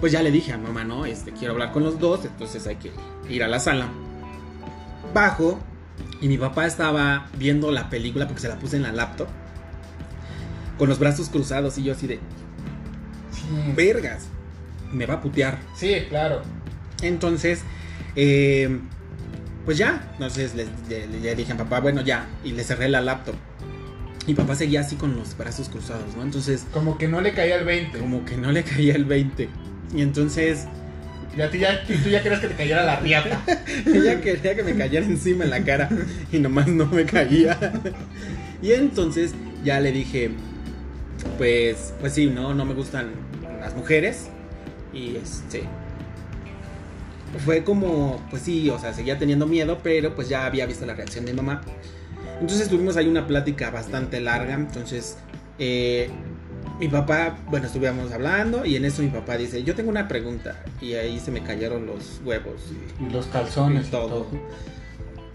pues 0.00 0.12
ya 0.12 0.22
le 0.22 0.30
dije 0.30 0.52
a 0.52 0.58
mamá, 0.58 0.84
no, 0.84 1.06
este, 1.06 1.32
quiero 1.32 1.52
hablar 1.54 1.72
con 1.72 1.82
los 1.84 1.98
dos, 1.98 2.24
entonces 2.24 2.66
hay 2.66 2.76
que 2.76 2.90
ir 3.30 3.42
a 3.42 3.48
la 3.48 3.58
sala. 3.58 3.86
Bajo 5.14 5.58
y 6.20 6.28
mi 6.28 6.38
papá 6.38 6.66
estaba 6.66 7.26
viendo 7.38 7.70
la 7.72 7.88
película 7.90 8.26
porque 8.26 8.40
se 8.42 8.48
la 8.48 8.58
puse 8.58 8.76
en 8.76 8.82
la 8.82 8.92
laptop. 8.92 9.28
Con 10.78 10.88
los 10.88 10.98
brazos 10.98 11.28
cruzados 11.28 11.78
y 11.78 11.84
yo 11.84 11.92
así 11.92 12.06
de, 12.06 12.18
Sí, 13.30 13.72
vergas, 13.76 14.26
me 14.92 15.06
va 15.06 15.14
a 15.14 15.20
putear. 15.20 15.58
sí, 15.74 15.94
claro. 16.08 16.42
Entonces, 17.02 17.60
eh, 18.16 18.78
pues 19.64 19.78
ya, 19.78 20.08
entonces 20.14 20.54
le, 20.54 20.66
le- 20.88 21.06
le 21.20 21.34
dije 21.34 21.52
a 21.52 21.56
papá, 21.56 21.80
bueno, 21.80 22.00
ya, 22.02 22.26
y 22.44 22.52
le 22.52 22.64
cerré 22.64 22.88
la 22.88 23.00
laptop. 23.00 23.34
Y 24.26 24.34
papá 24.34 24.54
seguía 24.54 24.80
así 24.80 24.94
con 24.96 25.16
los 25.16 25.36
brazos 25.36 25.68
cruzados, 25.68 26.16
¿no? 26.16 26.22
Entonces, 26.22 26.64
Como 26.72 26.96
que 26.96 27.08
no 27.08 27.20
le 27.20 27.32
caía 27.32 27.56
el 27.56 27.64
20. 27.64 27.98
como 27.98 28.24
que 28.24 28.36
no 28.36 28.52
le 28.52 28.62
caía 28.62 28.94
el 28.94 29.04
20. 29.04 29.48
Y 29.94 30.00
entonces, 30.02 30.66
Y 31.36 31.40
a 31.40 31.50
ti 31.50 31.58
ya, 31.58 31.82
tú 31.84 31.92
ya 32.08 32.22
querías 32.22 32.40
que 32.40 32.48
te 32.48 32.54
cayera 32.54 32.84
la 32.84 33.00
riata. 33.00 33.42
ella 33.86 34.20
quería 34.20 34.54
que 34.54 34.62
me 34.62 34.74
cayera 34.76 35.04
encima 35.06 35.44
en 35.44 35.50
la 35.50 35.64
cara 35.64 35.88
y 36.30 36.38
nomás 36.38 36.68
no 36.68 36.86
me 36.86 37.04
caía. 37.04 37.58
Y 38.62 38.72
entonces 38.72 39.34
ya 39.64 39.80
le 39.80 39.90
dije, 39.92 40.30
pues, 41.38 41.92
pues 42.00 42.12
sí, 42.12 42.26
no, 42.26 42.54
no 42.54 42.64
me 42.64 42.74
gustan 42.74 43.10
las 43.60 43.74
mujeres. 43.74 44.28
Y 44.92 45.16
este, 45.16 45.64
fue 47.38 47.64
como, 47.64 48.20
pues 48.30 48.42
sí, 48.42 48.68
o 48.70 48.78
sea, 48.78 48.92
seguía 48.92 49.18
teniendo 49.18 49.46
miedo, 49.46 49.78
pero 49.82 50.14
pues 50.14 50.28
ya 50.28 50.46
había 50.46 50.66
visto 50.66 50.86
la 50.86 50.94
reacción 50.94 51.24
de 51.24 51.34
mamá. 51.34 51.62
Entonces 52.40 52.68
tuvimos 52.68 52.96
ahí 52.96 53.08
una 53.08 53.26
plática 53.26 53.70
bastante 53.70 54.20
larga. 54.20 54.54
Entonces, 54.54 55.16
eh, 55.58 56.10
mi 56.78 56.88
papá, 56.88 57.38
bueno, 57.48 57.66
estuvimos 57.66 58.10
hablando 58.12 58.64
y 58.64 58.76
en 58.76 58.84
eso 58.84 59.02
mi 59.02 59.08
papá 59.08 59.36
dice, 59.36 59.62
yo 59.62 59.74
tengo 59.74 59.90
una 59.90 60.08
pregunta. 60.08 60.62
Y 60.80 60.94
ahí 60.94 61.18
se 61.20 61.30
me 61.30 61.42
cayeron 61.42 61.86
los 61.86 62.20
huevos. 62.24 62.72
Y, 63.00 63.12
los 63.12 63.26
calzones 63.26 63.84
y 63.84 63.88
y 63.88 63.90
todo. 63.90 64.26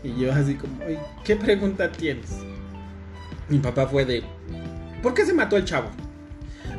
Y 0.03 0.19
yo 0.21 0.31
así 0.31 0.55
como, 0.55 0.83
"Ay, 0.85 0.99
¿qué 1.23 1.35
pregunta 1.35 1.91
tienes? 1.91 2.29
Mi 3.49 3.59
papá 3.59 3.87
fue 3.87 4.05
de, 4.05 4.23
¿por 5.01 5.13
qué 5.13 5.25
se 5.25 5.33
mató 5.33 5.57
el 5.57 5.65
chavo? 5.65 5.89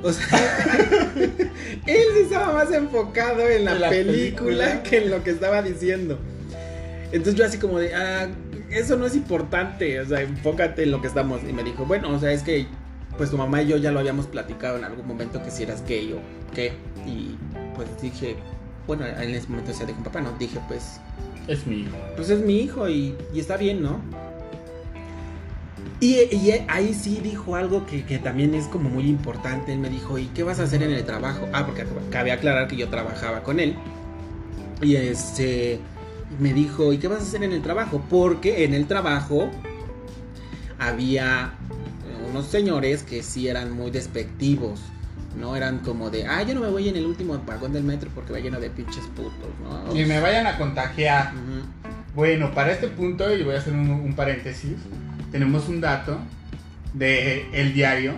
O 0.02 0.12
sea, 0.12 0.28
él 1.86 2.06
estaba 2.22 2.52
más 2.52 2.72
enfocado 2.72 3.40
en 3.48 3.64
la, 3.64 3.72
En 3.72 3.80
la 3.80 3.88
película, 3.90 4.64
película. 4.66 4.82
que 4.82 4.96
en 4.98 5.10
lo 5.10 5.22
que 5.24 5.30
estaba 5.30 5.62
diciendo. 5.62 6.18
Entonces 7.12 7.34
yo 7.34 7.44
así 7.44 7.58
como 7.58 7.78
de, 7.78 7.94
ah, 7.94 8.28
eso 8.70 8.96
no 8.96 9.06
es 9.06 9.16
importante, 9.16 9.98
o 10.00 10.06
sea, 10.06 10.20
enfócate 10.20 10.82
en 10.84 10.90
lo 10.90 11.00
que 11.00 11.08
estamos. 11.08 11.40
Y 11.48 11.52
me 11.52 11.62
dijo, 11.64 11.84
bueno, 11.86 12.10
o 12.10 12.18
sea, 12.18 12.32
es 12.32 12.42
que 12.42 12.66
pues 13.16 13.30
tu 13.30 13.36
mamá 13.38 13.62
y 13.62 13.66
yo 13.68 13.76
ya 13.78 13.90
lo 13.90 13.98
habíamos 13.98 14.26
platicado 14.26 14.76
en 14.78 14.84
algún 14.84 15.06
momento 15.06 15.42
que 15.42 15.50
si 15.50 15.64
eras 15.64 15.82
gay 15.86 16.12
o 16.12 16.20
qué. 16.54 16.72
Y 17.06 17.36
pues 17.74 17.88
dije, 18.00 18.36
bueno, 18.86 19.04
en 19.06 19.34
ese 19.34 19.48
momento 19.48 19.72
decía 19.72 19.86
de 19.86 19.94
con 19.94 20.04
papá, 20.04 20.20
no, 20.20 20.32
dije 20.38 20.60
pues 20.68 21.00
Es 21.48 21.66
mi 21.66 21.80
hijo. 21.82 21.96
pues 22.14 22.30
es 22.30 22.40
mi 22.40 22.60
hijo 22.60 22.88
y, 22.88 23.16
y 23.34 23.40
está 23.40 23.56
bien, 23.56 23.82
¿no? 23.82 24.00
Y, 26.00 26.14
y 26.34 26.64
ahí 26.68 26.94
sí 26.94 27.20
dijo 27.22 27.56
algo 27.56 27.84
que, 27.84 28.04
que 28.04 28.18
también 28.18 28.54
es 28.54 28.66
como 28.66 28.88
muy 28.88 29.06
importante. 29.06 29.72
Él 29.72 29.80
me 29.80 29.90
dijo, 29.90 30.18
¿y 30.18 30.26
qué 30.26 30.44
vas 30.44 30.60
a 30.60 30.64
hacer 30.64 30.82
en 30.82 30.92
el 30.92 31.04
trabajo? 31.04 31.48
Ah, 31.52 31.66
porque 31.66 31.84
cabe 32.10 32.30
aclarar 32.30 32.68
que 32.68 32.76
yo 32.76 32.88
trabajaba 32.88 33.42
con 33.42 33.58
él. 33.58 33.74
Y 34.80 34.94
este 34.94 35.80
me 36.38 36.52
dijo, 36.52 36.92
¿y 36.92 36.98
qué 36.98 37.08
vas 37.08 37.20
a 37.20 37.22
hacer 37.22 37.42
en 37.42 37.52
el 37.52 37.62
trabajo? 37.62 38.02
Porque 38.08 38.64
en 38.64 38.74
el 38.74 38.86
trabajo 38.86 39.50
había 40.78 41.54
unos 42.30 42.46
señores 42.46 43.02
que 43.02 43.22
sí 43.22 43.48
eran 43.48 43.72
muy 43.72 43.90
despectivos. 43.90 44.80
No 45.36 45.56
eran 45.56 45.78
como 45.80 46.10
de, 46.10 46.26
ah, 46.26 46.42
yo 46.42 46.54
no 46.54 46.60
me 46.60 46.68
voy 46.68 46.88
en 46.88 46.96
el 46.96 47.06
último 47.06 47.40
vagón 47.46 47.72
del 47.72 47.84
metro 47.84 48.10
porque 48.14 48.32
va 48.32 48.38
lleno 48.38 48.60
de 48.60 48.70
pinches 48.70 49.04
putos, 49.16 49.50
¿no? 49.62 49.96
Y 49.96 50.04
me 50.04 50.20
vayan 50.20 50.46
a 50.46 50.56
contagiar. 50.58 51.32
Bueno, 52.14 52.52
para 52.54 52.72
este 52.72 52.88
punto, 52.88 53.32
y 53.34 53.42
voy 53.42 53.54
a 53.54 53.58
hacer 53.58 53.72
un, 53.72 53.88
un 53.90 54.14
paréntesis, 54.14 54.76
tenemos 55.30 55.68
un 55.68 55.80
dato 55.80 56.18
de 56.94 57.46
El 57.52 57.74
Diario 57.74 58.14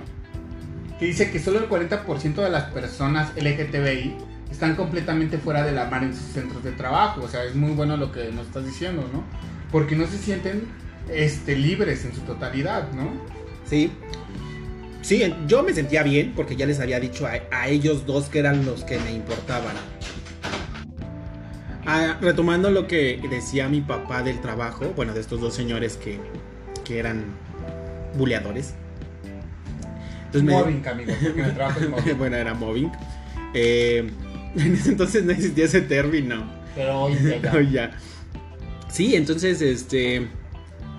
que 0.99 1.07
dice 1.07 1.31
que 1.31 1.38
solo 1.38 1.59
el 1.59 1.69
40% 1.69 2.35
de 2.35 2.50
las 2.50 2.64
personas 2.64 3.33
LGTBI 3.37 4.14
están 4.50 4.76
completamente 4.76 5.38
fuera 5.38 5.64
de 5.64 5.73
la 5.73 5.87
mar 5.87 6.02
en 6.02 6.14
sus 6.14 6.26
centros 6.26 6.62
de 6.62 6.73
trabajo. 6.73 7.23
O 7.23 7.29
sea, 7.29 7.45
es 7.45 7.55
muy 7.55 7.73
bueno 7.73 7.97
lo 7.97 8.12
que 8.12 8.31
nos 8.31 8.47
estás 8.47 8.64
diciendo, 8.67 9.09
¿no? 9.12 9.25
Porque 9.73 9.97
no 9.97 10.07
se 10.07 10.19
sienten 10.19 10.67
este, 11.11 11.57
libres 11.57 12.05
en 12.05 12.14
su 12.14 12.21
totalidad, 12.23 12.93
¿no? 12.93 13.12
Sí. 13.64 13.90
Sí, 15.00 15.23
yo 15.47 15.62
me 15.62 15.73
sentía 15.73 16.02
bien 16.02 16.35
porque 16.37 16.57
ya 16.57 16.67
les 16.67 16.79
había 16.81 17.00
dicho 17.00 17.26
a, 17.26 17.33
a 17.50 17.69
ellos 17.69 18.05
dos 18.05 18.26
que 18.26 18.38
eran 18.38 18.67
los 18.67 18.85
que 18.85 18.99
me 18.99 19.12
importaban. 19.12 19.75
Ah, 21.87 22.19
retomando 22.21 22.71
lo 22.71 22.87
que 22.87 23.19
decía 23.31 23.69
mi 23.69 23.81
papá 23.81 24.23
del 24.23 24.40
trabajo, 24.43 24.93
bueno, 24.95 25.14
de 25.14 25.21
estos 25.21 25.40
dos 25.40 25.55
señores 25.55 25.97
que, 25.97 26.21
que 26.90 26.99
eran 26.99 27.23
buleadores. 28.18 28.75
Entonces 30.26 30.42
me- 30.42 30.52
Mobbing, 30.52 30.87
amigo, 30.88 31.12
porque 31.23 31.40
en 31.40 31.47
el 31.47 31.54
trabajo 31.54 31.80
es 31.80 31.88
mobbing. 31.88 32.18
bueno, 32.18 32.37
era 32.37 32.52
mobbing. 32.54 32.90
Eh, 33.54 34.11
en 34.56 34.75
ese 34.75 34.90
entonces 34.90 35.25
no 35.25 35.30
existía 35.30 35.66
ese 35.66 35.82
término. 35.82 36.44
Pero 36.75 37.02
hoy 37.02 37.14
ya. 37.23 37.52
Oh, 37.54 37.61
ya. 37.61 37.90
Sí, 38.88 39.14
entonces, 39.14 39.62
este. 39.62 40.26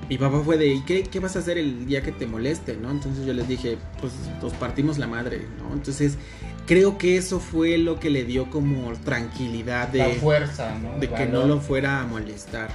Mi 0.10 0.17
papá 0.17 0.41
fue 0.43 0.58
de, 0.58 0.67
¿y 0.67 0.81
qué, 0.81 1.03
qué 1.03 1.20
vas 1.20 1.36
a 1.36 1.39
hacer 1.39 1.58
el 1.58 1.86
día 1.86 2.01
que 2.01 2.12
te 2.12 2.27
moleste? 2.27 2.75
¿no? 2.75 2.91
Entonces 2.91 3.25
yo 3.25 3.34
les 3.34 3.48
dije, 3.48 3.77
pues 4.00 4.13
nos 4.41 4.53
partimos 4.53 4.98
la 4.98 5.08
madre, 5.08 5.46
¿no? 5.60 5.74
Entonces 5.74 6.17
creo 6.65 6.98
que 6.98 7.17
eso 7.17 7.39
fue 7.39 7.77
lo 7.77 8.00
que 8.00 8.10
le 8.10 8.24
dio 8.24 8.50
como 8.50 8.93
tranquilidad 9.05 9.88
de, 9.88 10.00
La 10.00 10.10
fuerza, 10.10 10.77
¿no? 10.81 11.00
de 11.00 11.10
que 11.10 11.25
no 11.25 11.46
lo 11.46 11.60
fuera 11.60 12.01
a 12.01 12.08
molestar. 12.08 12.70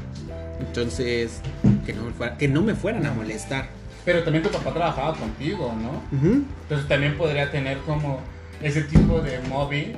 Entonces, 0.61 1.41
que 1.85 1.93
no, 1.93 2.05
que 2.39 2.49
no 2.49 2.63
me 2.63 2.75
fueran 2.75 3.07
a 3.07 3.13
molestar. 3.13 3.69
Pero 4.05 4.23
también 4.23 4.45
tu 4.45 4.51
papá 4.51 4.73
trabajaba 4.73 5.15
contigo, 5.15 5.75
¿no? 5.81 6.03
Entonces 6.21 6.89
también 6.89 7.17
podría 7.17 7.51
tener 7.51 7.79
como 7.79 8.21
ese 8.63 8.83
tipo 8.83 9.21
de 9.21 9.41
mobbing 9.49 9.95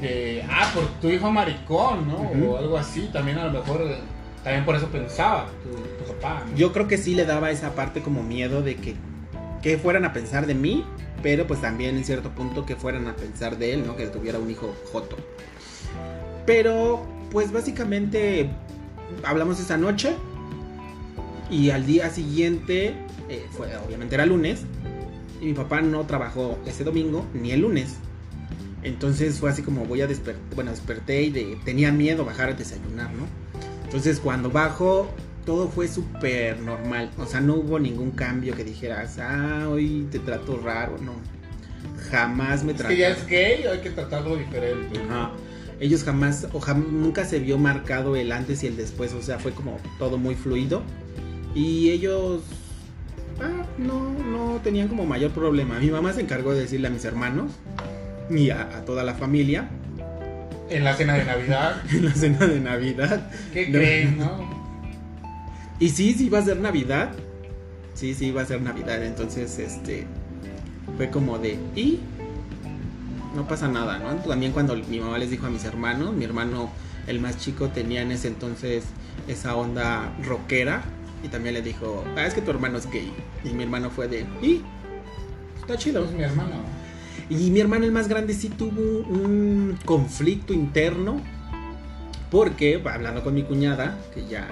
de, 0.00 0.44
ah, 0.50 0.70
por 0.74 0.86
tu 1.00 1.08
hijo 1.08 1.30
maricón, 1.30 2.08
¿no? 2.08 2.22
Ujú. 2.22 2.52
O 2.52 2.58
algo 2.58 2.78
así, 2.78 3.08
también 3.12 3.38
a 3.38 3.44
lo 3.44 3.52
mejor, 3.52 3.84
también 4.42 4.64
por 4.64 4.74
eso 4.76 4.88
pensaba 4.88 5.46
tu, 5.62 6.12
papá. 6.12 6.44
Yo 6.56 6.72
creo 6.72 6.88
que 6.88 6.98
sí 6.98 7.14
le 7.14 7.24
daba 7.24 7.50
esa 7.50 7.74
parte 7.74 8.00
como 8.02 8.22
miedo 8.22 8.62
de 8.62 8.76
que, 8.76 8.94
que 9.62 9.78
fueran 9.78 10.04
a 10.04 10.12
pensar 10.12 10.46
de 10.46 10.54
mí, 10.54 10.84
pero 11.22 11.46
pues 11.46 11.60
también 11.60 11.96
en 11.96 12.04
cierto 12.04 12.30
punto 12.30 12.64
que 12.66 12.76
fueran 12.76 13.06
a 13.06 13.14
pensar 13.16 13.58
de 13.58 13.74
él, 13.74 13.86
¿no? 13.86 13.96
Que 13.96 14.06
tuviera 14.06 14.38
un 14.38 14.50
hijo 14.50 14.74
joto. 14.92 15.16
Pero 16.46 17.06
pues 17.30 17.52
básicamente 17.52 18.50
hablamos 19.24 19.60
esa 19.60 19.76
noche 19.76 20.14
y 21.50 21.70
al 21.70 21.86
día 21.86 22.10
siguiente, 22.10 22.94
eh, 23.28 23.46
fue, 23.50 23.68
obviamente 23.76 24.14
era 24.14 24.26
lunes, 24.26 24.62
y 25.40 25.46
mi 25.46 25.52
papá 25.54 25.80
no 25.80 26.04
trabajó 26.06 26.58
ese 26.66 26.84
domingo 26.84 27.26
ni 27.34 27.50
el 27.52 27.60
lunes. 27.60 27.96
Entonces 28.82 29.38
fue 29.38 29.50
así 29.50 29.62
como 29.62 29.84
voy 29.84 30.00
a 30.00 30.06
despertar, 30.06 30.42
bueno, 30.54 30.70
desperté 30.70 31.22
y 31.22 31.30
de- 31.30 31.58
tenía 31.64 31.92
miedo 31.92 32.24
bajar 32.24 32.50
a 32.50 32.52
desayunar, 32.54 33.12
¿no? 33.12 33.26
Entonces 33.90 34.20
cuando 34.20 34.50
bajo, 34.50 35.08
todo 35.44 35.66
fue 35.68 35.88
súper 35.88 36.60
normal. 36.60 37.10
O 37.18 37.26
sea, 37.26 37.40
no 37.40 37.54
hubo 37.56 37.80
ningún 37.80 38.12
cambio 38.12 38.54
que 38.54 38.62
dijeras, 38.62 39.18
ah, 39.18 39.66
hoy 39.68 40.06
te 40.12 40.20
trato 40.20 40.60
raro, 40.62 40.96
no. 41.02 41.14
Jamás 42.10 42.62
me 42.62 42.72
trataron. 42.72 42.96
que 42.96 43.00
ya 43.02 43.08
es 43.10 43.26
gay, 43.26 43.64
hay 43.64 43.80
que 43.80 43.90
tratarlo 43.90 44.36
diferente. 44.36 45.00
Ajá. 45.08 45.32
Ellos 45.80 46.04
jamás, 46.04 46.46
o 46.52 46.60
jam- 46.60 46.86
nunca 46.92 47.24
se 47.24 47.40
vio 47.40 47.58
marcado 47.58 48.14
el 48.14 48.30
antes 48.32 48.62
y 48.62 48.68
el 48.68 48.76
después, 48.76 49.12
o 49.12 49.22
sea, 49.22 49.38
fue 49.40 49.50
como 49.52 49.78
todo 49.98 50.18
muy 50.18 50.36
fluido. 50.36 50.82
Y 51.54 51.90
ellos, 51.90 52.42
ah, 53.40 53.64
no, 53.76 54.10
no 54.24 54.60
tenían 54.62 54.86
como 54.86 55.04
mayor 55.04 55.32
problema. 55.32 55.80
Mi 55.80 55.90
mamá 55.90 56.12
se 56.12 56.20
encargó 56.20 56.52
de 56.52 56.60
decirle 56.60 56.86
a 56.86 56.90
mis 56.90 57.04
hermanos 57.04 57.50
y 58.30 58.50
a, 58.50 58.62
a 58.76 58.84
toda 58.84 59.02
la 59.02 59.14
familia 59.14 59.68
En 60.70 60.84
la 60.84 60.94
cena 60.94 61.14
de 61.14 61.24
Navidad, 61.24 61.82
en 61.90 62.04
la 62.04 62.12
cena 62.14 62.46
de 62.46 62.60
Navidad. 62.60 63.30
¿qué 63.52 63.66
No. 63.66 63.72
creen, 63.78 64.18
no? 64.18 64.60
Y 65.78 65.88
sí, 65.90 66.14
sí 66.14 66.26
iba 66.26 66.38
a 66.38 66.42
ser 66.42 66.58
Navidad. 66.58 67.10
Sí, 67.94 68.14
sí 68.14 68.26
iba 68.26 68.42
a 68.42 68.46
ser 68.46 68.60
Navidad. 68.62 69.02
Entonces, 69.04 69.58
este, 69.58 70.06
fue 70.96 71.10
como 71.10 71.38
de, 71.38 71.58
¿y? 71.74 72.00
No 73.34 73.46
pasa 73.46 73.68
nada, 73.68 73.98
¿no? 73.98 74.14
También 74.16 74.52
cuando 74.52 74.76
mi 74.76 75.00
mamá 75.00 75.18
les 75.18 75.30
dijo 75.30 75.46
a 75.46 75.50
mis 75.50 75.64
hermanos, 75.64 76.14
mi 76.14 76.24
hermano, 76.24 76.70
el 77.06 77.20
más 77.20 77.38
chico, 77.38 77.68
tenía 77.68 78.02
en 78.02 78.12
ese 78.12 78.28
entonces 78.28 78.84
esa 79.28 79.56
onda 79.56 80.12
rockera. 80.24 80.82
Y 81.22 81.28
también 81.28 81.54
le 81.54 81.62
dijo, 81.62 82.04
ah, 82.16 82.26
es 82.26 82.32
que 82.34 82.40
tu 82.42 82.50
hermano 82.50 82.78
es 82.78 82.90
gay. 82.90 83.12
Y 83.44 83.50
mi 83.50 83.64
hermano 83.64 83.90
fue 83.90 84.08
de, 84.08 84.26
¿y? 84.42 84.62
Está 85.60 85.76
chido. 85.76 86.04
Es 86.04 86.12
mi 86.12 86.22
hermano. 86.22 86.56
Y 87.28 87.50
mi 87.50 87.60
hermano 87.60 87.84
el 87.84 87.92
más 87.92 88.08
grande 88.08 88.34
sí 88.34 88.48
tuvo 88.48 88.80
un 89.08 89.76
conflicto 89.84 90.52
interno. 90.52 91.20
Porque, 92.30 92.80
hablando 92.92 93.24
con 93.24 93.34
mi 93.34 93.42
cuñada, 93.42 93.98
que 94.14 94.24
ya, 94.26 94.46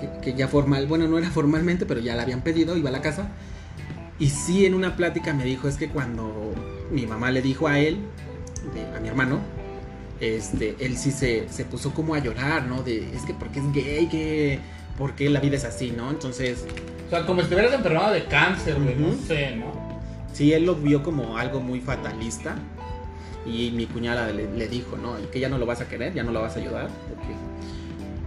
que, 0.00 0.30
que 0.32 0.38
ya 0.38 0.46
formal, 0.46 0.86
bueno, 0.86 1.08
no 1.08 1.18
era 1.18 1.30
formalmente, 1.30 1.84
pero 1.84 1.98
ya 2.00 2.14
la 2.14 2.22
habían 2.22 2.42
pedido, 2.42 2.76
iba 2.76 2.90
a 2.90 2.92
la 2.92 3.00
casa. 3.02 3.28
Y 4.20 4.30
sí, 4.30 4.66
en 4.66 4.74
una 4.74 4.94
plática 4.94 5.32
me 5.34 5.44
dijo, 5.44 5.66
es 5.66 5.76
que 5.76 5.88
cuando 5.88 6.54
mi 6.92 7.06
mamá 7.06 7.32
le 7.32 7.42
dijo 7.42 7.66
a 7.66 7.80
él, 7.80 7.96
de- 8.72 8.96
a 8.96 9.00
mi 9.00 9.08
hermano, 9.08 9.40
este, 10.20 10.76
él 10.78 10.96
sí 10.96 11.10
se, 11.10 11.48
se 11.48 11.64
puso 11.64 11.92
como 11.92 12.14
a 12.14 12.20
llorar, 12.20 12.66
¿no? 12.66 12.84
De, 12.84 13.12
es 13.12 13.22
que 13.22 13.34
porque 13.34 13.58
es 13.58 13.72
gay, 13.72 14.06
que, 14.08 14.60
porque 14.96 15.28
la 15.28 15.40
vida 15.40 15.56
es 15.56 15.64
así, 15.64 15.90
¿no? 15.90 16.08
Entonces, 16.10 16.64
O 17.08 17.10
sea, 17.10 17.26
como 17.26 17.40
si 17.40 17.44
estuvieras 17.46 17.74
enfermado 17.74 18.12
de 18.12 18.26
cáncer, 18.26 18.80
güey, 18.80 18.94
no 18.94 19.08
Ujú. 19.08 19.18
sé, 19.26 19.56
¿no? 19.56 19.81
Sí, 20.32 20.52
él 20.52 20.64
lo 20.64 20.74
vio 20.74 21.02
como 21.02 21.36
algo 21.36 21.60
muy 21.60 21.80
fatalista. 21.80 22.56
Y 23.44 23.72
mi 23.72 23.86
cuñada 23.86 24.30
le, 24.32 24.68
dijo, 24.68 24.96
¿no? 24.96 25.16
Que 25.30 25.40
ya 25.40 25.48
no 25.48 25.58
lo 25.58 25.66
vas 25.66 25.80
a 25.80 25.88
querer, 25.88 26.14
ya 26.14 26.22
no 26.22 26.30
lo 26.30 26.40
vas 26.40 26.56
a 26.56 26.60
ayudar. 26.60 26.88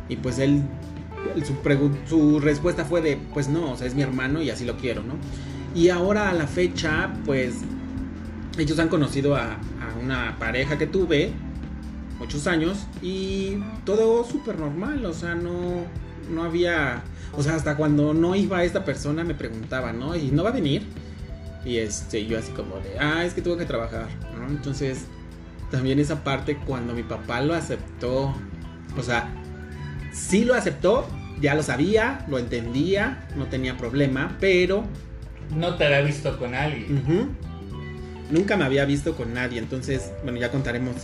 Y 0.10 0.18
pues 0.18 0.40
él, 0.40 0.62
su 2.08 2.40
respuesta 2.40 2.84
fue 2.86 3.02
de, 3.02 3.18
pues 3.34 3.48
no, 3.48 3.72
o 3.72 3.78
sea, 3.78 3.88
es 3.88 3.96
mi 3.96 4.02
hermano 4.02 4.42
y 4.42 4.50
así 4.50 4.66
lo 4.66 4.76
quiero, 4.78 5.04
¿no? 5.04 5.14
Y 5.74 5.90
ahora 5.90 6.30
a 6.30 6.34
la 6.34 6.48
fecha, 6.48 7.14
pues 7.26 7.62
ellos 8.58 8.78
han 8.80 8.90
conocido 8.90 9.36
a, 9.36 9.54
a 9.54 10.00
una 10.02 10.38
pareja 10.38 10.78
que 10.78 10.86
tuve, 10.86 11.32
muchos 12.20 12.48
años, 12.48 12.88
y 13.02 13.58
todo 13.84 14.24
súper 14.24 14.60
normal, 14.60 15.06
o 15.06 15.14
sea, 15.14 15.36
no, 15.36 15.86
no 16.30 16.44
había, 16.44 17.04
o 17.34 17.44
sea, 17.44 17.56
hasta 17.56 17.76
cuando 17.76 18.14
no 18.14 18.36
iba 18.36 18.64
esta 18.64 18.86
persona 18.86 19.24
me 19.24 19.36
preguntaba, 19.36 19.94
¿no? 19.94 20.16
¿Y 20.16 20.32
no 20.32 20.44
va 20.44 20.50
a 20.50 20.54
venir? 20.54 20.84
Y 21.66 21.78
este, 21.80 22.26
yo 22.26 22.38
así 22.38 22.52
como 22.52 22.76
de, 22.78 23.00
ah, 23.00 23.26
es 23.26 23.34
que 23.34 23.42
tuve 23.42 23.58
que 23.58 23.66
trabajar, 23.66 24.08
¿no? 24.38 24.48
Entonces, 24.48 25.06
también 25.72 26.00
esa 26.00 26.24
parte 26.24 26.58
cuando 26.58 26.94
mi 26.94 27.04
papá 27.04 27.42
lo 27.42 27.56
aceptó, 27.56 28.34
o 28.98 29.02
sea, 29.04 29.30
sí 30.14 30.46
lo 30.46 30.54
aceptó, 30.54 31.08
ya 31.42 31.56
lo 31.56 31.64
sabía, 31.64 32.24
lo 32.30 32.38
entendía, 32.38 33.28
no 33.36 33.46
tenía 33.48 33.76
problema, 33.78 34.38
pero 34.40 34.84
No 35.56 35.76
te 35.76 35.86
había 35.86 36.02
visto 36.02 36.38
con 36.38 36.54
alguien. 36.54 37.36
nunca 38.30 38.58
me 38.58 38.64
había 38.66 38.86
visto 38.86 39.16
con 39.16 39.34
nadie, 39.34 39.60
entonces, 39.60 40.12
bueno, 40.24 40.40
ya 40.40 40.52
contaremos 40.52 40.96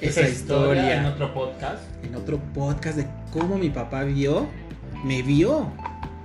esa, 0.00 0.20
Esa 0.20 0.28
historia, 0.28 0.82
historia 0.82 1.00
en 1.00 1.06
otro 1.06 1.34
podcast. 1.34 1.82
en 2.04 2.14
otro 2.14 2.38
podcast 2.54 2.96
de 2.98 3.06
cómo 3.32 3.58
mi 3.58 3.70
papá 3.70 4.04
vio, 4.04 4.46
me 5.04 5.22
vio 5.22 5.72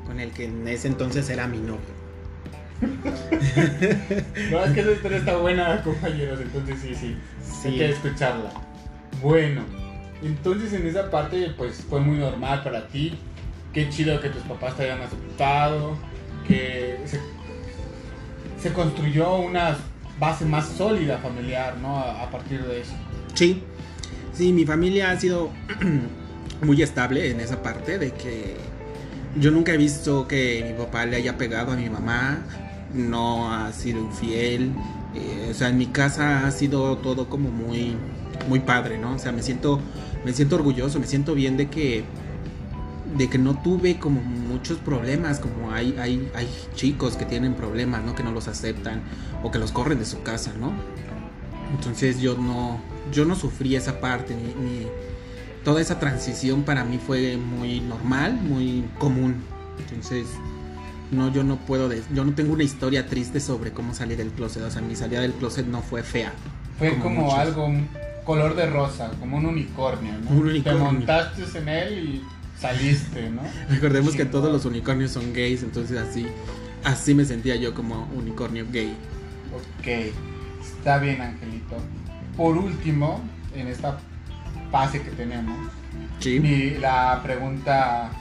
con 0.06 0.20
el 0.20 0.32
que 0.32 0.46
en 0.46 0.68
ese 0.68 0.88
entonces 0.88 1.30
era 1.30 1.48
mi 1.48 1.58
novio. 1.58 1.91
No, 2.82 4.64
es 4.66 4.72
que 4.74 4.80
esa 4.82 4.92
historia 4.92 5.18
está 5.20 5.38
buena, 5.38 5.82
compañeros, 5.84 6.40
entonces 6.42 6.78
sí, 6.82 6.96
sí. 6.96 7.16
Hay 7.66 7.72
Sí. 7.72 7.78
que 7.78 7.90
escucharla. 7.92 8.50
Bueno, 9.22 9.62
entonces 10.24 10.74
en 10.74 10.88
esa 10.88 11.10
parte 11.12 11.52
pues 11.58 11.84
fue 11.90 12.00
muy 12.00 12.18
normal 12.18 12.64
para 12.64 12.88
ti. 12.88 13.18
Qué 13.74 13.88
chido 13.90 14.20
que 14.20 14.30
tus 14.30 14.42
papás 14.44 14.76
te 14.76 14.84
hayan 14.84 15.02
aceptado, 15.02 15.96
que 16.48 16.98
se, 17.06 17.20
se 18.62 18.74
construyó 18.74 19.36
una 19.38 19.78
base 20.20 20.46
más 20.46 20.68
sólida 20.70 21.18
familiar, 21.20 21.78
¿no? 21.78 21.98
A, 21.98 22.24
a 22.24 22.30
partir 22.32 22.64
de 22.64 22.82
eso. 22.82 22.94
Sí, 23.34 23.64
sí, 24.34 24.52
mi 24.52 24.66
familia 24.66 25.12
ha 25.12 25.20
sido 25.20 25.52
muy 26.62 26.82
estable 26.82 27.30
en 27.32 27.40
esa 27.40 27.62
parte 27.64 27.98
de 27.98 28.12
que 28.12 28.56
yo 29.38 29.52
nunca 29.52 29.72
he 29.74 29.78
visto 29.78 30.28
que 30.28 30.66
mi 30.68 30.74
papá 30.84 31.06
le 31.06 31.16
haya 31.18 31.38
pegado 31.38 31.72
a 31.72 31.76
mi 31.76 31.90
mamá, 31.90 32.40
no 32.94 33.52
ha 33.54 33.72
sido 33.74 34.00
infiel, 34.00 34.72
eh, 35.16 35.48
o 35.52 35.54
sea, 35.54 35.70
en 35.70 35.78
mi 35.78 35.88
casa 35.88 36.46
ha 36.48 36.52
sido 36.52 36.98
todo 36.98 37.30
como 37.30 37.50
muy, 37.50 37.96
muy 38.50 38.60
padre, 38.60 38.98
¿no? 38.98 39.16
O 39.16 39.20
sea, 39.20 39.32
me 39.32 39.42
siento, 39.44 39.80
me 40.26 40.34
siento 40.34 40.56
orgulloso, 40.56 41.00
me 41.00 41.08
siento 41.08 41.34
bien 41.36 41.58
de 41.58 41.70
que, 41.70 42.04
de 43.18 43.30
que 43.30 43.38
no 43.38 43.62
tuve 43.62 44.00
como 44.00 44.22
muchos 44.22 44.78
problemas, 44.78 45.40
como 45.40 45.72
hay, 45.72 45.96
hay, 46.00 46.30
hay 46.34 46.48
chicos 46.76 47.16
que 47.18 47.26
tienen 47.26 47.54
problemas, 47.56 48.04
¿no? 48.04 48.16
Que 48.16 48.24
no 48.24 48.32
los 48.32 48.48
aceptan 48.48 49.02
o 49.44 49.52
que 49.52 49.60
los 49.60 49.72
corren 49.72 50.00
de 50.00 50.06
su 50.06 50.22
casa, 50.24 50.52
¿no? 50.60 50.72
Entonces 51.76 52.20
yo 52.20 52.38
no, 52.38 52.80
yo 53.14 53.26
no 53.26 53.36
sufrí 53.36 53.76
esa 53.76 54.00
parte, 54.02 54.36
ni, 54.36 54.44
ni- 54.64 54.88
toda 55.64 55.80
esa 55.80 56.00
transición 56.00 56.64
para 56.64 56.84
mí 56.84 56.98
fue 56.98 57.38
muy 57.38 57.82
normal, 57.82 58.34
muy 58.42 58.84
común. 58.98 59.36
Entonces, 59.80 60.26
no, 61.12 61.32
yo 61.32 61.44
no 61.44 61.58
puedo, 61.58 61.90
de- 61.90 62.02
yo 62.14 62.24
no 62.26 62.34
tengo 62.34 62.54
una 62.54 62.64
historia 62.64 63.08
triste 63.08 63.40
sobre 63.40 63.72
cómo 63.72 63.94
salir 63.94 64.18
del 64.18 64.30
closet. 64.32 64.64
O 64.64 64.72
sea, 64.72 64.82
mi 64.82 64.96
salida 64.96 65.22
del 65.22 65.34
closet 65.34 65.66
no 65.68 65.82
fue 65.82 66.04
fea. 66.04 66.32
Fue 66.80 66.98
Como 67.00 67.36
algo 67.36 67.66
un 67.66 67.88
color 68.26 68.56
de 68.56 68.66
rosa, 68.68 69.12
como 69.20 69.38
un 69.38 69.46
unicornio, 69.46 70.14
¿no? 70.24 70.30
Un 70.32 70.48
unicornio. 70.48 70.80
Te 70.88 70.92
montaste 70.94 71.58
en 71.60 71.68
él 71.70 72.00
y 72.00 72.60
saliste, 72.60 73.30
¿no? 73.30 73.42
Recordemos 73.70 74.16
que 74.16 74.26
todos 74.26 74.52
los 74.52 74.66
unicornios 74.66 75.12
son 75.12 75.34
gays, 75.34 75.64
entonces 75.64 75.98
así, 75.98 76.26
así 76.84 77.14
me 77.14 77.26
sentía 77.26 77.56
yo 77.56 77.74
como 77.74 78.08
unicornio 78.16 78.66
gay. 78.72 78.96
Ok, 79.54 79.88
está 80.64 80.98
bien, 81.00 81.22
Angelito. 81.22 81.76
Por 82.38 82.58
último, 82.58 83.22
en 83.56 83.68
esta 83.68 83.98
fase 84.72 85.02
que 85.02 85.12
tenemos, 85.12 85.70
Sí. 86.20 86.40
mi- 86.40 86.78
la 86.80 87.20
pregunta 87.24 88.12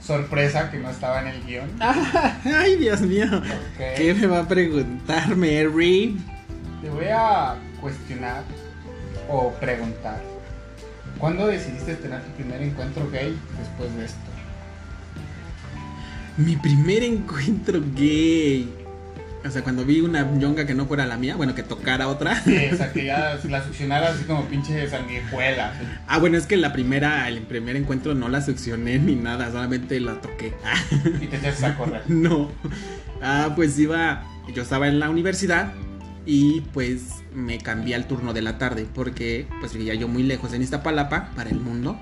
sorpresa 0.00 0.70
que 0.70 0.78
no 0.78 0.90
estaba 0.90 1.20
en 1.22 1.28
el 1.28 1.44
guion. 1.44 1.70
Ay, 1.80 2.76
Dios 2.76 3.00
mío. 3.00 3.26
¿Qué 3.76 4.14
me 4.14 4.26
va 4.26 4.40
a 4.40 4.48
preguntar, 4.48 5.34
Mary? 5.36 6.18
Te 6.82 6.90
voy 6.90 7.06
a 7.06 7.56
cuestionar 7.80 8.42
o 9.28 9.52
preguntar. 9.54 10.20
¿Cuándo 11.18 11.46
decidiste 11.46 11.96
tener 11.96 12.22
tu 12.22 12.30
primer 12.32 12.62
encuentro 12.62 13.10
gay 13.10 13.36
después 13.58 13.94
de 13.96 14.04
esto? 14.04 14.18
Mi 16.36 16.56
primer 16.56 17.02
encuentro 17.02 17.80
gay. 17.96 18.72
O 19.46 19.50
sea, 19.50 19.62
cuando 19.62 19.84
vi 19.84 20.00
una 20.00 20.38
yonga 20.38 20.66
que 20.66 20.74
no 20.74 20.86
fuera 20.86 21.06
la 21.06 21.16
mía, 21.16 21.36
bueno, 21.36 21.54
que 21.54 21.62
tocara 21.62 22.08
otra. 22.08 22.42
Sí, 22.42 22.56
o 22.72 22.76
sea, 22.76 22.92
que 22.92 23.04
ya 23.04 23.38
la 23.48 23.64
succionara 23.64 24.08
así 24.08 24.24
como 24.24 24.44
pinche 24.46 24.88
sanguijuela. 24.88 25.70
así. 25.70 25.84
Ah, 26.06 26.18
bueno, 26.18 26.36
es 26.36 26.46
que 26.46 26.56
la 26.56 26.72
primera, 26.72 27.28
el 27.28 27.42
primer 27.42 27.76
encuentro 27.76 28.14
no 28.14 28.28
la 28.28 28.42
succioné 28.42 28.98
ni 28.98 29.14
nada, 29.14 29.46
solamente 29.50 30.00
la 30.00 30.20
toqué. 30.20 30.54
Y 31.20 31.26
te 31.26 31.36
echaste 31.36 31.66
a 31.66 31.76
correr. 31.76 32.02
No. 32.08 32.50
Ah, 33.22 33.52
pues 33.54 33.78
iba. 33.78 34.24
Yo 34.54 34.62
estaba 34.62 34.88
en 34.88 34.98
la 34.98 35.10
universidad 35.10 35.72
y 36.26 36.62
pues 36.72 37.16
me 37.34 37.58
cambié 37.58 37.94
al 37.94 38.06
turno 38.06 38.32
de 38.32 38.42
la 38.42 38.58
tarde 38.58 38.86
porque 38.94 39.46
pues 39.60 39.74
vivía 39.74 39.94
yo 39.94 40.08
muy 40.08 40.22
lejos 40.22 40.52
en 40.52 40.62
Iztapalapa 40.62 41.30
para 41.36 41.50
el 41.50 41.60
mundo 41.60 41.98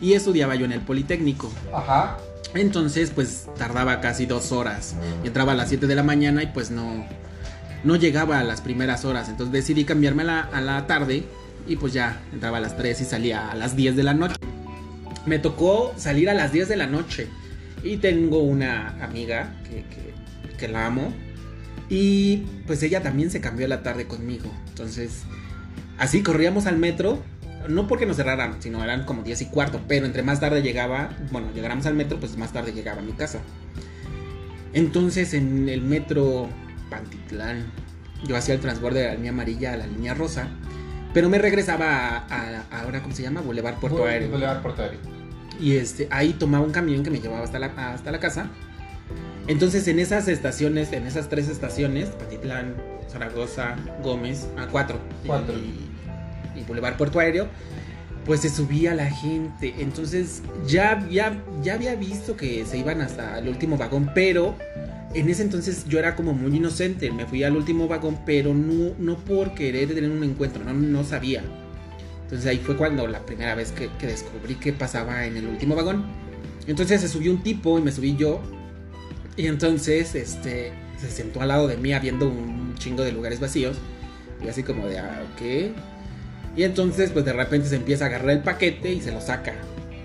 y 0.00 0.14
estudiaba 0.14 0.54
yo 0.56 0.64
en 0.64 0.72
el 0.72 0.80
Politécnico. 0.80 1.52
Ajá. 1.74 2.16
Entonces 2.60 3.10
pues 3.10 3.46
tardaba 3.58 4.00
casi 4.00 4.26
dos 4.26 4.52
horas. 4.52 4.94
Y 5.22 5.28
entraba 5.28 5.52
a 5.52 5.54
las 5.54 5.68
7 5.68 5.86
de 5.86 5.94
la 5.94 6.02
mañana 6.02 6.42
y 6.42 6.46
pues 6.48 6.70
no, 6.70 7.06
no 7.84 7.96
llegaba 7.96 8.38
a 8.38 8.44
las 8.44 8.60
primeras 8.60 9.04
horas. 9.04 9.28
Entonces 9.28 9.52
decidí 9.52 9.84
cambiarme 9.84 10.22
a 10.22 10.60
la, 10.60 10.86
tarde 10.86 11.24
y 11.66 11.76
pues 11.76 11.92
ya 11.92 12.20
entraba 12.32 12.58
a 12.58 12.60
las 12.60 12.76
3 12.76 13.00
y 13.00 13.04
salía 13.04 13.50
a 13.50 13.54
las 13.54 13.76
10 13.76 13.96
de 13.96 14.02
la 14.02 14.14
noche. 14.14 14.36
Me 15.26 15.38
tocó 15.38 15.94
salir 15.96 16.30
a 16.30 16.34
las 16.34 16.52
10 16.52 16.68
de 16.68 16.76
la 16.76 16.86
noche. 16.86 17.28
Y 17.82 17.98
tengo 17.98 18.40
una 18.40 18.96
amiga 19.02 19.54
que, 19.64 19.84
que, 19.84 20.56
que 20.56 20.68
la 20.68 20.86
amo. 20.86 21.12
Y 21.88 22.38
pues 22.66 22.82
ella 22.82 23.02
también 23.02 23.30
se 23.30 23.40
cambió 23.40 23.66
a 23.66 23.68
la 23.68 23.82
tarde 23.82 24.06
conmigo. 24.06 24.50
Entonces, 24.68 25.22
así 25.98 26.22
corríamos 26.22 26.66
al 26.66 26.78
metro. 26.78 27.22
No 27.68 27.86
porque 27.86 28.06
nos 28.06 28.16
cerraran, 28.16 28.60
sino 28.62 28.82
eran 28.82 29.04
como 29.04 29.22
10 29.22 29.42
y 29.42 29.46
cuarto. 29.46 29.80
Pero 29.88 30.06
entre 30.06 30.22
más 30.22 30.40
tarde 30.40 30.62
llegaba, 30.62 31.10
bueno, 31.30 31.48
llegáramos 31.54 31.86
al 31.86 31.94
metro, 31.94 32.18
pues 32.18 32.36
más 32.36 32.52
tarde 32.52 32.72
llegaba 32.72 33.00
a 33.00 33.04
mi 33.04 33.12
casa. 33.12 33.40
Entonces 34.72 35.34
en 35.34 35.68
el 35.68 35.82
metro 35.82 36.48
Pantitlán, 36.90 37.64
yo 38.26 38.36
hacía 38.36 38.54
el 38.54 38.60
transborde 38.60 39.00
de 39.00 39.06
la 39.08 39.14
línea 39.14 39.30
amarilla 39.30 39.72
a 39.72 39.76
la 39.76 39.86
línea 39.86 40.14
rosa. 40.14 40.48
Pero 41.14 41.28
me 41.28 41.38
regresaba 41.38 42.26
a, 42.28 42.64
ahora, 42.70 43.02
¿cómo 43.02 43.14
se 43.14 43.22
llama? 43.22 43.40
Boulevard 43.40 43.76
Puerto 43.76 44.04
Aéreo. 44.04 44.30
Boulevard 44.30 44.60
Puerto 44.60 44.82
Aéreo. 44.82 45.00
Y 45.58 45.76
este, 45.76 46.08
ahí 46.10 46.34
tomaba 46.34 46.64
un 46.64 46.72
camión 46.72 47.02
que 47.02 47.10
me 47.10 47.20
llevaba 47.20 47.44
hasta 47.44 47.58
la, 47.58 47.68
hasta 47.92 48.10
la 48.10 48.20
casa. 48.20 48.50
Entonces 49.46 49.88
en 49.88 49.98
esas 49.98 50.28
estaciones, 50.28 50.92
en 50.92 51.06
esas 51.06 51.28
tres 51.28 51.48
estaciones, 51.48 52.10
Patitlán, 52.10 52.74
Zaragoza, 53.10 53.76
Gómez, 54.02 54.48
a 54.58 54.66
cuatro, 54.66 54.98
Cuatro. 55.24 55.54
Y 55.54 55.95
Boulevard 56.66 56.96
Puerto 56.96 57.18
Aéreo, 57.18 57.48
pues 58.24 58.40
se 58.40 58.50
subía 58.50 58.94
la 58.94 59.10
gente. 59.10 59.74
Entonces 59.78 60.42
ya, 60.66 61.06
ya, 61.08 61.42
ya 61.62 61.74
había 61.74 61.94
visto 61.94 62.36
que 62.36 62.64
se 62.66 62.78
iban 62.78 63.00
hasta 63.00 63.38
el 63.38 63.48
último 63.48 63.76
vagón, 63.76 64.10
pero 64.14 64.56
en 65.14 65.30
ese 65.30 65.42
entonces 65.42 65.86
yo 65.88 65.98
era 65.98 66.16
como 66.16 66.32
muy 66.32 66.56
inocente. 66.56 67.10
Me 67.12 67.26
fui 67.26 67.44
al 67.44 67.56
último 67.56 67.88
vagón, 67.88 68.18
pero 68.26 68.52
no, 68.52 68.92
no 68.98 69.16
por 69.16 69.54
querer 69.54 69.94
tener 69.94 70.10
un 70.10 70.24
encuentro, 70.24 70.64
no, 70.64 70.72
no 70.72 71.04
sabía. 71.04 71.42
Entonces 72.24 72.46
ahí 72.48 72.58
fue 72.58 72.76
cuando 72.76 73.06
la 73.06 73.24
primera 73.24 73.54
vez 73.54 73.70
que, 73.70 73.88
que 73.98 74.08
descubrí 74.08 74.56
qué 74.56 74.72
pasaba 74.72 75.26
en 75.26 75.36
el 75.36 75.46
último 75.46 75.76
vagón. 75.76 76.04
Entonces 76.66 77.00
se 77.00 77.08
subió 77.08 77.30
un 77.30 77.42
tipo 77.42 77.78
y 77.78 77.82
me 77.82 77.92
subí 77.92 78.16
yo. 78.16 78.42
Y 79.36 79.46
entonces 79.46 80.14
este 80.14 80.72
se 80.98 81.10
sentó 81.10 81.40
al 81.42 81.48
lado 81.48 81.68
de 81.68 81.76
mí 81.76 81.92
habiendo 81.92 82.28
un 82.28 82.74
chingo 82.76 83.04
de 83.04 83.12
lugares 83.12 83.38
vacíos. 83.38 83.76
Y 84.44 84.48
así 84.48 84.62
como 84.62 84.86
de, 84.86 84.98
ah, 84.98 85.22
ok. 85.32 85.76
Y 86.56 86.64
entonces 86.64 87.10
pues 87.10 87.24
de 87.24 87.32
repente 87.32 87.68
se 87.68 87.76
empieza 87.76 88.04
a 88.04 88.08
agarrar 88.08 88.30
el 88.30 88.40
paquete 88.40 88.92
y 88.92 89.00
se 89.00 89.12
lo 89.12 89.20
saca. 89.20 89.54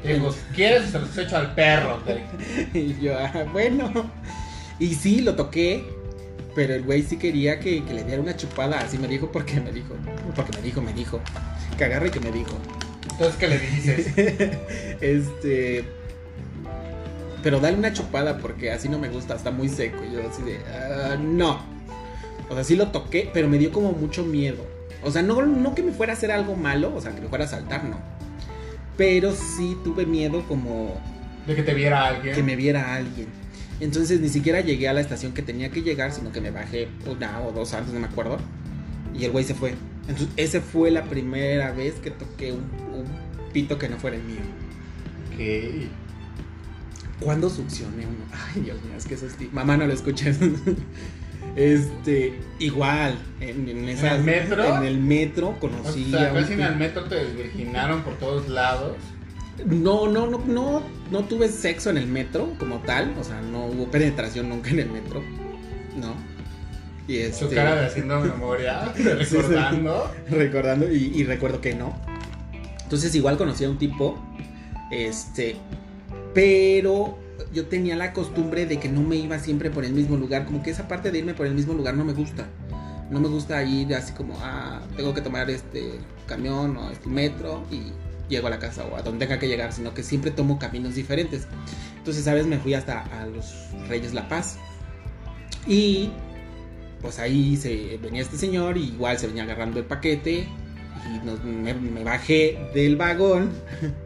Digo, 0.04 0.34
¿quieres? 0.56 0.90
Se 0.90 1.00
los 1.00 1.16
echo 1.18 1.38
al 1.38 1.54
perro. 1.54 2.00
Y 2.74 3.00
yo, 3.00 3.18
ah, 3.18 3.46
bueno. 3.52 4.12
Y 4.80 4.96
sí, 4.96 5.22
lo 5.22 5.36
toqué. 5.36 5.84
Pero 6.56 6.74
el 6.74 6.84
güey 6.84 7.04
sí 7.04 7.18
quería 7.18 7.60
que, 7.60 7.84
que 7.86 7.94
le 7.94 8.04
diera 8.04 8.22
una 8.22 8.36
chupada. 8.36 8.80
Así 8.80 8.98
me 8.98 9.08
dijo 9.08 9.32
porque 9.32 9.60
me 9.62 9.72
dijo. 9.72 9.96
Porque 10.36 10.58
me 10.58 10.64
dijo, 10.64 10.82
me 10.82 10.92
dijo. 10.92 11.22
Que 11.78 11.86
agarre 11.86 12.08
y 12.08 12.12
que 12.12 12.20
me 12.20 12.32
dijo. 12.32 12.58
Entonces, 13.12 13.36
¿qué 13.38 13.48
le 13.48 13.60
dices? 13.60 14.08
este. 15.02 15.86
Pero 17.44 17.60
dale 17.60 17.78
una 17.78 17.94
chupada 17.94 18.38
porque 18.38 18.72
así 18.72 18.90
no 18.90 19.00
me 19.00 19.08
gusta, 19.10 19.36
está 19.36 19.52
muy 19.52 19.70
seco. 19.70 19.98
Y 20.04 20.14
yo 20.14 20.28
así 20.28 20.42
de. 20.44 20.58
"Ah, 20.68 21.16
no. 21.20 21.62
O 22.50 22.56
sea, 22.56 22.64
sí 22.64 22.76
lo 22.76 22.88
toqué, 22.88 23.30
pero 23.34 23.48
me 23.48 23.58
dio 23.58 23.72
como 23.72 23.92
mucho 23.94 24.26
miedo. 24.26 24.66
O 25.04 25.12
sea, 25.12 25.22
no, 25.22 25.42
no 25.46 25.74
que 25.76 25.84
me 25.84 25.92
fuera 25.92 26.14
a 26.14 26.16
hacer 26.16 26.32
algo 26.32 26.56
malo, 26.56 26.94
o 26.96 27.02
sea, 27.02 27.14
que 27.16 27.22
me 27.22 27.28
fuera 27.28 27.46
a 27.46 27.48
saltar, 27.48 27.84
no. 27.84 27.98
Pero 28.98 29.32
sí 29.34 29.78
tuve 29.84 30.06
miedo 30.06 30.44
como 30.48 31.00
De 31.48 31.56
que 31.56 31.64
te 31.64 31.74
viera 31.74 32.08
alguien. 32.08 32.36
que 32.36 32.44
me 32.44 32.56
viera 32.56 32.94
alguien. 32.96 33.28
Entonces 33.80 34.20
ni 34.22 34.30
siquiera 34.30 34.62
llegué 34.62 34.88
a 34.88 34.94
la 34.94 35.02
estación 35.02 35.34
que 35.34 35.42
tenía 35.42 35.72
que 35.72 35.82
llegar, 35.82 36.12
sino 36.12 36.32
que 36.32 36.40
me 36.40 36.52
bajé 36.52 36.88
una 37.08 37.42
o 37.42 37.52
dos 37.52 37.74
antes, 37.74 37.94
no 37.94 38.00
me 38.00 38.08
acuerdo. 38.08 38.38
Y 39.18 39.26
el 39.26 39.32
güey 39.32 39.44
se 39.44 39.56
fue. 39.56 39.74
Entonces, 40.08 40.30
esa 40.38 40.62
fue 40.62 40.92
la 40.92 41.04
primera 41.04 41.72
vez 41.72 41.96
que 41.96 42.12
toqué 42.12 42.52
un, 42.52 42.60
un 42.94 43.06
pito 43.54 43.80
que 43.80 43.90
no 43.90 43.98
fuera 43.98 44.18
el 44.18 44.24
mío. 44.24 44.42
Ok. 45.34 45.90
¿Cuándo 47.20 47.50
succioné 47.50 48.06
uno? 48.06 48.26
Ay, 48.32 48.62
Dios 48.62 48.82
mío, 48.84 48.94
es 48.98 49.06
que 49.06 49.14
eso 49.16 49.26
es... 49.28 49.36
Mamá, 49.52 49.78
no 49.78 49.86
lo 49.88 49.94
escuches. 49.94 50.38
este, 51.56 52.40
igual, 52.60 53.16
en, 53.40 53.68
en 53.68 53.90
esas- 53.90 54.18
el 54.20 54.24
metro? 54.24 54.78
En 54.78 54.84
el 54.84 54.98
metro 55.00 55.50
O 55.50 55.60
conocí 55.60 56.10
sea, 56.12 56.30
a 56.30 56.34
un 56.34 56.40
casi 56.42 56.54
en 56.54 56.62
el 56.62 56.76
metro 56.76 57.04
te 57.06 57.16
desvirginaron 57.16 58.02
por 58.04 58.16
todos 58.18 58.48
lados. 58.48 58.96
No, 59.66 60.08
no, 60.08 60.28
no, 60.28 60.42
no, 60.48 60.82
no 61.12 61.20
tuve 61.26 61.50
sexo 61.50 61.90
en 61.90 61.98
el 61.98 62.08
metro 62.08 62.54
como 62.58 62.78
tal. 62.80 63.14
O 63.20 63.24
sea, 63.24 63.42
no 63.42 63.66
hubo 63.66 63.92
penetración 63.92 64.50
nunca 64.50 64.70
en 64.72 64.80
el 64.80 64.90
metro. 64.90 65.22
No. 65.98 66.14
Y 67.08 67.18
Su 67.34 67.46
este, 67.46 67.56
cara 67.56 67.76
de 67.76 67.86
haciendo 67.88 68.20
memoria, 68.22 68.94
sí. 68.96 69.04
recordando. 69.04 70.12
recordando 70.30 70.92
y, 70.92 71.12
y 71.14 71.24
recuerdo 71.26 71.60
que 71.60 71.76
no. 71.76 72.00
Entonces 72.84 73.14
igual 73.16 73.38
conocí 73.38 73.64
a 73.66 73.70
un 73.70 73.78
tipo, 73.78 74.18
este, 74.92 75.56
pero 76.34 77.18
yo 77.54 77.66
tenía 77.68 77.96
la 77.96 78.14
costumbre 78.14 78.66
de 78.66 78.80
que 78.80 78.90
no 78.90 79.02
me 79.02 79.16
iba 79.16 79.40
siempre 79.40 79.70
por 79.70 79.86
el 79.86 79.94
mismo 79.94 80.18
lugar, 80.18 80.46
como 80.46 80.62
que 80.64 80.72
esa 80.72 80.88
parte 80.88 81.12
de 81.12 81.20
irme 81.20 81.34
por 81.34 81.46
el 81.48 81.54
mismo 81.54 81.74
lugar 81.74 81.96
no 81.96 82.04
me 82.06 82.14
gusta. 82.14 82.46
No 83.10 83.20
me 83.20 83.28
gusta 83.28 83.62
ir 83.64 83.94
así 83.94 84.14
como, 84.14 84.36
ah, 84.42 84.82
tengo 84.96 85.14
que 85.14 85.22
tomar 85.22 85.50
este 85.50 86.00
camión 86.28 86.78
o 86.78 86.90
este 86.92 87.10
metro 87.10 87.64
y 87.70 87.92
llego 88.30 88.48
a 88.48 88.50
la 88.50 88.60
casa 88.60 88.86
o 88.86 88.96
a 88.96 89.02
donde 89.02 89.26
tenga 89.26 89.38
que 89.40 89.48
llegar, 89.50 89.74
sino 89.74 89.94
que 89.94 90.02
siempre 90.04 90.32
tomo 90.32 90.58
caminos 90.58 90.96
diferentes. 90.96 91.46
Entonces, 91.98 92.24
¿sabes? 92.24 92.48
Me 92.48 92.58
fui 92.58 92.74
hasta 92.74 93.02
a 93.22 93.26
los 93.26 93.54
Reyes 93.90 94.14
La 94.14 94.30
Paz 94.30 94.58
y 95.68 96.10
pues 97.02 97.20
ahí 97.20 97.58
se 97.58 97.98
venía 98.02 98.22
este 98.22 98.38
señor 98.38 98.78
y 98.78 98.86
igual 98.86 99.18
se 99.18 99.28
venía 99.28 99.44
agarrando 99.44 99.80
el 99.80 99.86
paquete 99.86 100.48
y 101.14 101.26
nos- 101.26 101.44
me, 101.44 101.74
me 101.74 102.04
bajé 102.04 102.60
del 102.74 102.96
vagón 102.96 103.50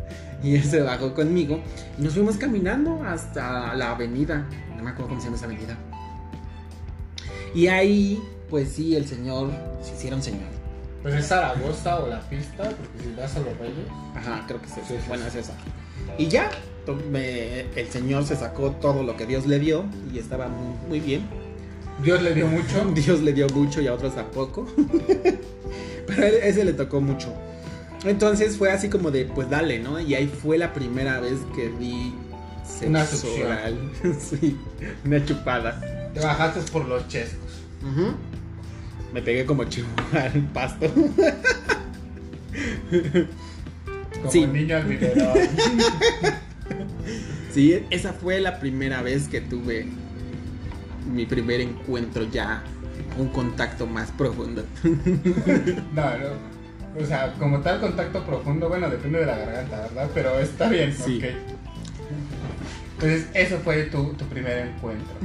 y 0.45 0.55
él 0.55 0.63
se 0.63 0.81
bajó 0.81 1.13
conmigo 1.13 1.59
y 1.97 2.01
nos 2.03 2.13
fuimos 2.13 2.37
caminando 2.37 3.03
hasta 3.03 3.73
la 3.75 3.91
avenida, 3.91 4.45
no 4.77 4.83
me 4.83 4.91
acuerdo 4.91 5.09
cómo 5.09 5.19
se 5.19 5.25
llama 5.25 5.37
esa 5.37 5.45
avenida. 5.45 5.77
Y 7.53 7.67
ahí, 7.67 8.21
pues 8.49 8.69
sí, 8.69 8.95
el 8.95 9.07
señor 9.07 9.49
se 9.81 9.93
hicieron 9.95 10.21
señor. 10.21 10.49
Pues 11.01 11.15
es 11.15 11.27
Zaragoza 11.27 11.99
o 11.99 12.07
la 12.07 12.19
pista, 12.29 12.63
porque 12.63 13.03
si 13.03 13.13
vas 13.19 13.35
a 13.35 13.39
los 13.39 13.57
Reyes. 13.57 13.87
Ajá, 14.15 14.43
creo 14.47 14.59
que 14.61 14.67
es. 14.67 14.73
Sí, 14.73 14.95
bueno, 15.07 15.25
es 15.27 15.35
esa. 15.35 15.53
Y 16.17 16.27
ya, 16.27 16.49
me- 17.11 17.61
el 17.75 17.87
señor 17.89 18.25
se 18.25 18.35
sacó 18.35 18.71
todo 18.71 19.03
lo 19.03 19.15
que 19.15 19.25
Dios 19.25 19.45
le 19.45 19.59
dio 19.59 19.85
y 20.13 20.19
estaba 20.19 20.47
muy, 20.47 20.75
muy 20.89 20.99
bien. 20.99 21.21
Dios 22.03 22.21
le 22.21 22.33
dio 22.33 22.47
mucho. 22.47 22.85
Dios 22.95 23.21
le 23.21 23.33
dio 23.33 23.47
mucho 23.49 23.81
y 23.81 23.87
a 23.87 23.93
otros 23.93 24.15
tampoco. 24.15 24.67
Pero 26.07 26.21
a 26.23 26.27
ese 26.27 26.65
le 26.65 26.73
tocó 26.73 26.99
mucho. 27.01 27.33
Entonces 28.05 28.57
fue 28.57 28.71
así 28.71 28.89
como 28.89 29.11
de, 29.11 29.25
pues 29.25 29.49
dale, 29.49 29.79
¿no? 29.79 29.99
Y 29.99 30.15
ahí 30.15 30.27
fue 30.27 30.57
la 30.57 30.73
primera 30.73 31.19
vez 31.19 31.39
que 31.55 31.69
di 31.69 32.13
sexo 32.63 32.87
Una 32.89 33.05
succión. 33.05 33.47
oral. 33.51 33.91
sí, 34.19 34.57
una 35.03 35.25
chupada. 35.25 35.81
Te 36.13 36.19
bajaste 36.19 36.61
por 36.71 36.85
los 36.85 37.07
chescos. 37.07 37.39
Me 39.13 39.21
pegué 39.21 39.45
como 39.45 39.63
chihuahua 39.65 40.21
al 40.33 40.41
pasto. 40.53 40.87
Como 44.21 44.31
Sí. 44.31 44.45
niño 44.47 44.77
al 44.77 44.85
biberón. 44.85 45.27
Sí, 47.53 47.79
esa 47.89 48.11
fue 48.11 48.41
la 48.41 48.59
primera 48.59 49.01
vez 49.01 49.29
que 49.29 49.39
tuve 49.39 49.85
mi 51.09 51.25
primer 51.25 51.61
encuentro 51.61 52.23
ya, 52.29 52.61
un 53.17 53.29
contacto 53.29 53.87
más 53.87 54.11
profundo. 54.11 54.65
No, 55.95 56.17
no. 56.17 56.54
O 57.01 57.05
sea, 57.05 57.33
como 57.33 57.59
tal 57.59 57.81
contacto 57.81 58.23
profundo, 58.25 58.69
bueno, 58.69 58.89
depende 58.89 59.19
de 59.19 59.25
la 59.25 59.37
garganta, 59.37 59.81
¿verdad? 59.81 60.09
Pero 60.13 60.39
está 60.39 60.69
bien, 60.69 60.93
Sí. 60.93 61.17
ok. 61.17 61.25
Entonces, 62.93 63.27
eso 63.33 63.57
fue 63.59 63.83
tu, 63.83 64.13
tu 64.13 64.25
primer 64.25 64.67
encuentro. 64.67 65.15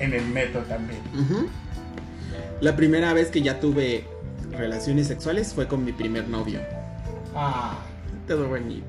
En 0.00 0.12
el 0.12 0.26
metro 0.26 0.60
también. 0.62 1.00
La 2.60 2.74
primera 2.74 3.12
vez 3.12 3.28
que 3.28 3.42
ya 3.42 3.60
tuve 3.60 4.04
relaciones 4.50 5.06
sexuales 5.06 5.52
fue 5.54 5.68
con 5.68 5.84
mi 5.84 5.92
primer 5.92 6.28
novio. 6.28 6.60
Ah, 7.34 7.78
Todo 8.26 8.48
bonito. 8.48 8.86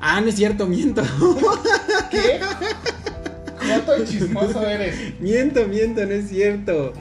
Ah, 0.00 0.20
no 0.20 0.28
es 0.28 0.34
cierto, 0.36 0.66
miento. 0.66 1.02
¿qué? 2.10 2.40
Y 4.02 4.04
chismoso 4.04 4.66
eres. 4.66 5.18
miento, 5.20 5.66
miento, 5.68 6.04
no 6.04 6.10
es 6.12 6.28
cierto. 6.28 6.92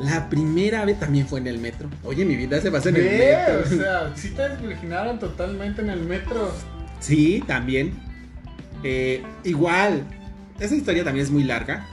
La 0.00 0.28
primera 0.28 0.84
vez 0.84 0.98
también 0.98 1.26
fue 1.26 1.40
en 1.40 1.46
el 1.46 1.58
metro. 1.58 1.88
Oye, 2.02 2.24
mi 2.24 2.36
vida 2.36 2.60
se 2.60 2.70
basa 2.70 2.88
en 2.88 2.96
el 2.96 3.02
Ve, 3.02 3.36
o 3.36 3.60
metro. 3.60 3.76
sea, 3.78 4.12
sí 4.16 4.30
te 4.30 4.48
desvirginaron 4.48 5.18
totalmente 5.18 5.82
en 5.82 5.90
el 5.90 6.00
metro. 6.00 6.52
Sí, 7.00 7.42
también. 7.46 7.92
Eh, 8.82 9.22
igual, 9.44 10.02
esa 10.58 10.74
historia 10.74 11.04
también 11.04 11.24
es 11.24 11.30
muy 11.30 11.44
larga. 11.44 11.86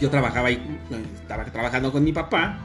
Yo 0.00 0.10
trabajaba 0.10 0.48
ahí, 0.48 0.56
eh, 0.56 1.04
estaba 1.20 1.44
trabajando 1.44 1.92
con 1.92 2.02
mi 2.04 2.12
papá. 2.12 2.58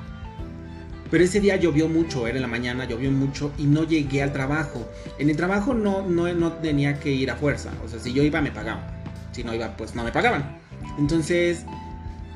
Pero 1.09 1.23
ese 1.25 1.41
día 1.41 1.57
llovió 1.57 1.89
mucho, 1.89 2.25
era 2.25 2.37
en 2.37 2.41
la 2.41 2.47
mañana, 2.47 2.85
llovió 2.85 3.11
mucho 3.11 3.51
y 3.57 3.65
no 3.65 3.83
llegué 3.83 4.23
al 4.23 4.31
trabajo. 4.31 4.89
En 5.19 5.29
el 5.29 5.35
trabajo 5.35 5.73
no, 5.73 6.07
no, 6.07 6.33
no 6.33 6.53
tenía 6.53 6.99
que 6.99 7.11
ir 7.11 7.29
a 7.29 7.35
fuerza. 7.35 7.69
O 7.85 7.89
sea, 7.89 7.99
si 7.99 8.13
yo 8.13 8.23
iba, 8.23 8.41
me 8.41 8.51
pagaban. 8.51 8.85
Si 9.33 9.43
no 9.43 9.53
iba, 9.53 9.75
pues 9.75 9.93
no 9.93 10.03
me 10.05 10.11
pagaban. 10.11 10.57
Entonces, 10.97 11.65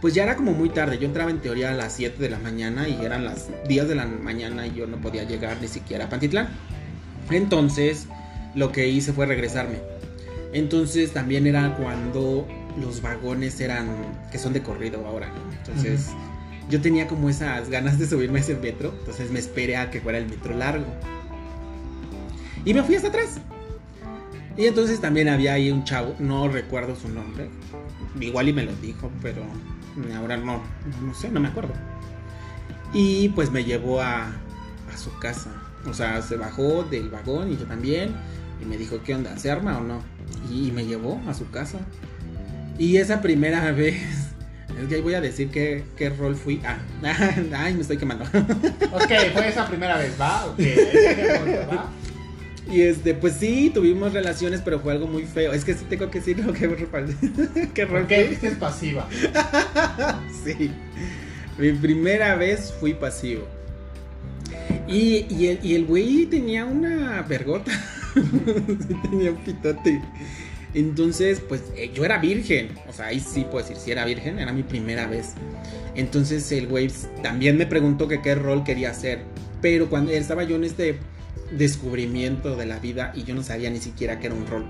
pues 0.06 0.14
ya 0.14 0.22
era 0.22 0.36
como 0.36 0.52
muy 0.52 0.70
tarde. 0.70 1.00
Yo 1.00 1.08
entraba 1.08 1.32
en 1.32 1.40
teoría 1.40 1.72
a 1.72 1.74
las 1.74 1.94
7 1.94 2.22
de 2.22 2.30
la 2.30 2.38
mañana 2.38 2.88
y 2.88 3.04
eran 3.04 3.26
las 3.26 3.48
10 3.68 3.88
de 3.88 3.96
la 3.96 4.06
mañana 4.06 4.68
y 4.68 4.76
yo 4.76 4.86
no 4.86 4.98
podía 4.98 5.24
llegar 5.24 5.58
ni 5.60 5.68
siquiera 5.68 6.06
a 6.06 6.10
Pantitlán. 6.10 6.50
Entonces, 7.32 8.06
lo 8.54 8.72
que 8.72 8.88
hice 8.88 9.14
fue 9.14 9.26
regresarme. 9.26 9.80
Entonces 10.54 11.12
también 11.12 11.48
era 11.48 11.76
cuando 11.76 12.48
los 12.80 13.02
vagones 13.02 13.60
eran, 13.60 13.88
que 14.32 14.38
son 14.38 14.54
de 14.54 14.62
corrido 14.62 15.04
ahora, 15.08 15.30
¿no? 15.30 15.52
Entonces 15.58 16.12
yo 16.70 16.80
tenía 16.82 17.08
como 17.08 17.28
esas 17.28 17.72
ganas 17.72 17.98
de 17.98 18.06
subirme 18.06 18.38
a 18.38 18.42
ese 18.44 18.54
metro, 18.54 18.94
entonces 19.00 19.32
me 19.32 19.40
esperé 19.40 19.76
a 19.76 19.90
que 19.90 20.02
fuera 20.02 20.20
el 20.20 20.28
metro 20.30 20.56
largo. 20.56 20.86
Y 22.64 22.76
me 22.76 22.84
fui 22.84 22.94
hasta 22.94 23.08
atrás. 23.08 23.40
Y 24.56 24.68
entonces 24.68 25.02
también 25.02 25.30
había 25.30 25.54
ahí 25.54 25.72
un 25.72 25.84
chavo, 25.84 26.16
no 26.20 26.48
recuerdo 26.48 26.96
su 26.96 27.10
nombre, 27.10 27.50
igual 28.20 28.50
y 28.50 28.54
me 28.54 28.66
lo 28.66 28.76
dijo, 28.76 29.10
pero 29.24 29.42
ahora 30.16 30.38
no, 30.38 30.62
no 31.02 31.14
sé, 31.14 31.30
no 31.30 31.40
me 31.40 31.50
acuerdo. 31.50 31.74
Y 32.94 33.30
pues 33.30 33.52
me 33.52 33.64
llevó 33.64 34.02
a, 34.02 34.28
a 34.28 34.98
su 34.98 35.18
casa. 35.20 35.52
O 35.88 35.94
sea, 35.94 36.22
se 36.22 36.38
bajó 36.38 36.84
del 36.84 37.10
vagón 37.10 37.52
y 37.52 37.58
yo 37.58 37.66
también. 37.66 38.16
Y 38.62 38.66
me 38.66 38.78
dijo, 38.78 39.02
¿qué 39.04 39.16
onda? 39.16 39.38
¿Se 39.38 39.52
arma 39.52 39.78
o 39.78 39.82
no? 39.82 40.02
Y 40.52 40.72
me 40.72 40.86
llevó 40.86 41.22
a 41.28 41.34
su 41.34 41.50
casa. 41.50 41.80
Y 42.78 42.98
esa 42.98 43.22
primera 43.22 43.72
vez, 43.74 43.96
es 44.82 44.88
que 44.90 44.96
ahí 44.96 45.02
voy 45.02 45.14
a 45.14 45.22
decir 45.22 45.50
qué, 45.50 45.84
qué 45.96 46.10
rol 46.10 46.36
fui. 46.36 46.62
Ah, 46.66 46.78
ay, 47.56 47.74
me 47.74 47.82
estoy 47.82 47.98
quemando. 47.98 48.26
Ok, 48.92 49.12
fue 49.34 49.48
esa 49.48 49.68
primera 49.68 49.98
vez, 49.98 50.20
¿va? 50.20 50.46
Ok, 50.46 50.60
ese 50.60 51.68
¿va? 51.72 51.90
Y 52.68 52.82
este, 52.82 53.14
pues 53.14 53.36
sí, 53.36 53.72
tuvimos 53.74 54.14
relaciones, 54.14 54.62
pero 54.64 54.80
fue 54.80 54.94
algo 54.94 55.08
muy 55.08 55.24
feo. 55.26 55.54
Es 55.54 55.64
que 55.64 55.74
sí 55.76 55.86
tengo 55.88 56.10
que 56.10 56.20
decirlo, 56.20 56.52
qué 56.60 56.68
rol, 56.68 56.90
qué 57.74 57.86
rol 57.86 58.02
¿Por 58.02 58.08
qué 58.08 58.16
fui. 58.16 58.24
dijiste 58.24 58.48
es 58.48 58.56
pasiva? 58.56 59.08
Sí. 60.44 60.72
Mi 61.58 61.72
primera 61.74 62.36
vez 62.36 62.74
fui 62.80 62.94
pasivo. 62.94 63.48
Y, 64.88 65.26
y 65.30 65.48
el, 65.48 65.60
y 65.64 65.76
el 65.76 65.86
güey 65.86 66.26
tenía 66.26 66.66
una 66.66 67.22
vergota. 67.24 67.72
Sí, 68.16 68.96
tenía 69.10 69.32
un 69.32 69.44
pitote. 69.44 70.02
Entonces, 70.74 71.42
pues 71.42 71.64
eh, 71.76 71.92
yo 71.94 72.06
era 72.06 72.18
virgen. 72.18 72.70
O 72.88 72.94
sea, 72.94 73.08
ahí 73.08 73.20
sí 73.20 73.46
puedo 73.50 73.66
decir, 73.66 73.76
si 73.76 73.92
era 73.92 74.06
virgen, 74.06 74.40
era 74.40 74.54
mi 74.54 74.64
primera 74.64 75.06
vez. 75.08 75.34
Entonces 75.96 76.50
el 76.52 76.68
güey 76.68 76.90
también 77.24 77.58
me 77.58 77.66
preguntó 77.66 78.08
que 78.08 78.22
qué 78.22 78.36
rol 78.36 78.64
quería 78.64 78.92
hacer. 78.92 79.20
Pero 79.62 79.90
cuando 79.90 80.12
estaba 80.12 80.44
yo 80.44 80.56
en 80.56 80.66
este 80.66 81.00
descubrimiento 81.52 82.56
de 82.56 82.66
la 82.66 82.80
vida 82.80 83.12
y 83.16 83.24
yo 83.24 83.36
no 83.36 83.44
sabía 83.44 83.70
ni 83.70 83.80
siquiera 83.80 84.20
que 84.20 84.28
era 84.28 84.36
un 84.36 84.48
rol. 84.48 84.66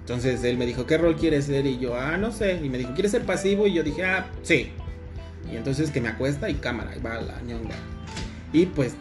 Entonces 0.00 0.44
él 0.44 0.56
me 0.56 0.66
dijo, 0.66 0.86
¿qué 0.86 0.98
rol 0.98 1.16
quieres 1.16 1.46
ser? 1.46 1.66
Y 1.66 1.78
yo, 1.78 1.96
ah, 1.96 2.16
no 2.16 2.30
sé. 2.30 2.60
Y 2.62 2.68
me 2.68 2.78
dijo, 2.78 2.94
¿quieres 2.94 3.10
ser 3.10 3.24
pasivo? 3.24 3.66
Y 3.66 3.72
yo 3.72 3.82
dije, 3.82 4.04
ah, 4.04 4.30
sí. 4.42 4.70
Y 5.52 5.56
entonces 5.56 5.90
que 5.90 6.00
me 6.00 6.08
acuesta 6.08 6.48
y 6.48 6.54
cámara, 6.54 6.94
y 6.96 7.00
va 7.00 7.20
la 7.20 7.40
ñonga. 7.42 7.74
Y 8.52 8.66
pues, 8.66 8.94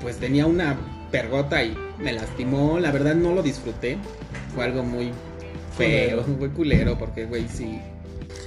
pues 0.00 0.16
tenía 0.16 0.46
una 0.46 0.78
pergota 1.10 1.62
y 1.62 1.76
me 1.98 2.12
lastimó. 2.12 2.80
La 2.80 2.90
verdad 2.90 3.14
no 3.14 3.34
lo 3.34 3.42
disfruté. 3.42 3.98
Fue 4.54 4.64
algo 4.64 4.82
muy 4.82 5.10
feo, 5.76 6.24
muy 6.26 6.48
culero, 6.48 6.98
porque 6.98 7.26
güey, 7.26 7.46
sí. 7.48 7.78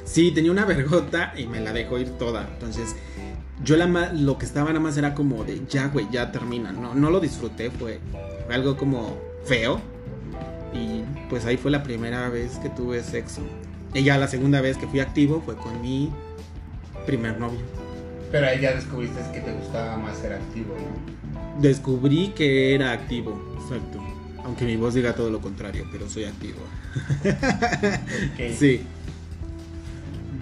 Sí, 0.03 0.31
tenía 0.31 0.51
una 0.51 0.65
vergota 0.65 1.33
y 1.37 1.45
me 1.45 1.59
la 1.59 1.73
dejó 1.73 1.99
ir 1.99 2.09
toda. 2.17 2.49
Entonces, 2.53 2.95
yo 3.63 3.77
la 3.77 3.87
ma- 3.87 4.11
lo 4.13 4.37
que 4.37 4.45
estaba 4.45 4.67
nada 4.69 4.79
más 4.79 4.97
era 4.97 5.13
como 5.13 5.43
de, 5.43 5.61
ya, 5.69 5.87
güey, 5.87 6.07
ya 6.11 6.31
termina. 6.31 6.71
No, 6.71 6.93
no 6.95 7.09
lo 7.09 7.19
disfruté, 7.19 7.69
fue, 7.71 7.99
fue 8.45 8.55
algo 8.55 8.75
como 8.77 9.17
feo. 9.45 9.79
Y 10.73 11.03
pues 11.29 11.45
ahí 11.45 11.57
fue 11.57 11.71
la 11.71 11.83
primera 11.83 12.29
vez 12.29 12.57
que 12.59 12.69
tuve 12.69 13.03
sexo. 13.03 13.41
Y 13.93 14.03
ya 14.03 14.17
la 14.17 14.27
segunda 14.27 14.59
vez 14.61 14.77
que 14.77 14.87
fui 14.87 14.99
activo 14.99 15.41
fue 15.45 15.55
con 15.55 15.81
mi 15.81 16.11
primer 17.05 17.39
novio. 17.39 17.59
Pero 18.31 18.47
ahí 18.47 18.59
ya 18.61 18.73
descubriste 18.73 19.19
que 19.33 19.41
te 19.41 19.53
gustaba 19.53 19.97
más 19.97 20.17
ser 20.17 20.33
activo, 20.33 20.75
¿no? 20.75 21.61
Descubrí 21.61 22.29
que 22.35 22.73
era 22.73 22.91
activo, 22.91 23.39
exacto. 23.61 24.01
Aunque 24.43 24.65
mi 24.65 24.75
voz 24.75 24.95
diga 24.95 25.13
todo 25.13 25.29
lo 25.29 25.39
contrario, 25.39 25.85
pero 25.91 26.09
soy 26.09 26.25
activo. 26.25 26.57
Sí. 28.57 28.81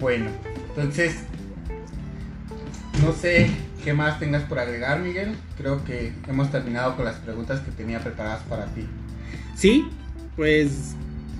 Bueno, 0.00 0.30
entonces, 0.70 1.16
no 3.02 3.12
sé 3.12 3.50
qué 3.84 3.92
más 3.92 4.18
tengas 4.18 4.44
por 4.44 4.58
agregar, 4.58 5.00
Miguel. 5.00 5.34
Creo 5.56 5.84
que 5.84 6.12
hemos 6.28 6.50
terminado 6.50 6.96
con 6.96 7.04
las 7.04 7.16
preguntas 7.16 7.60
que 7.60 7.70
tenía 7.70 8.00
preparadas 8.00 8.42
para 8.44 8.66
ti. 8.66 8.86
Sí, 9.56 9.88
pues 10.36 10.94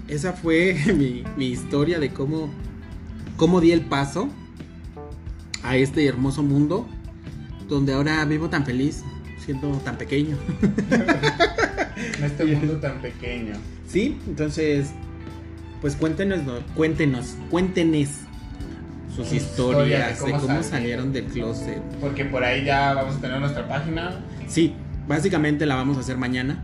esa 0.09 0.33
fue 0.33 0.77
mi, 0.97 1.25
mi 1.37 1.47
historia 1.47 1.99
de 1.99 2.11
cómo, 2.11 2.51
cómo 3.37 3.61
di 3.61 3.73
el 3.73 3.83
paso 3.83 4.29
a 5.63 5.77
este 5.77 6.07
hermoso 6.07 6.43
mundo 6.43 6.87
donde 7.69 7.95
ahora 7.95 8.25
vivo 8.25 8.51
tan 8.51 8.67
feliz, 8.67 9.03
siendo 9.45 9.71
tan 9.79 9.97
pequeño. 9.97 10.37
En 12.19 12.25
este 12.25 12.45
mundo 12.45 12.79
tan 12.79 13.01
pequeño. 13.01 13.55
Sí, 13.87 14.19
entonces, 14.27 14.89
pues 15.81 15.95
cuéntenos, 15.95 16.43
¿no? 16.43 16.55
cuéntenos, 16.75 17.37
cuéntenes 17.51 18.23
sus 19.15 19.33
historias 19.33 20.09
de 20.09 20.15
de 20.15 20.19
cómo 20.19 20.33
cómo, 20.33 20.63
salieron. 20.63 20.65
salieron 20.65 21.13
del 21.13 21.25
closet. 21.27 21.83
Porque 22.01 22.25
por 22.25 22.43
ahí 22.45 22.65
ya 22.65 22.95
vamos 22.95 23.17
a 23.17 23.21
tener 23.21 23.41
nuestra 23.41 23.69
página. 23.69 24.21
Sí, 24.47 24.75
básicamente 25.07 25.67
la 25.67 25.77
vamos 25.77 25.97
a 25.97 26.01
hacer 26.01 26.17
mañana. 26.17 26.63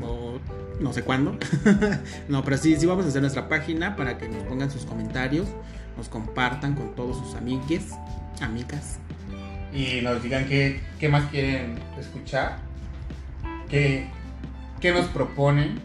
O 0.00 0.38
no 0.80 0.92
sé 0.92 1.02
cuándo. 1.02 1.36
no, 2.28 2.44
pero 2.44 2.56
sí, 2.56 2.76
sí 2.76 2.86
vamos 2.86 3.04
a 3.06 3.08
hacer 3.08 3.20
nuestra 3.20 3.48
página 3.48 3.96
para 3.96 4.18
que 4.18 4.28
nos 4.28 4.42
pongan 4.44 4.70
sus 4.70 4.84
comentarios, 4.84 5.46
nos 5.96 6.08
compartan 6.08 6.74
con 6.74 6.94
todos 6.94 7.16
sus 7.18 7.34
amigues, 7.36 7.90
amigas. 8.40 8.98
y 9.72 10.00
nos 10.02 10.22
digan 10.22 10.46
qué, 10.46 10.80
qué 10.98 11.08
más 11.08 11.30
quieren 11.30 11.78
escuchar, 11.98 12.58
qué, 13.68 14.08
qué 14.80 14.92
nos 14.92 15.06
proponen, 15.06 15.80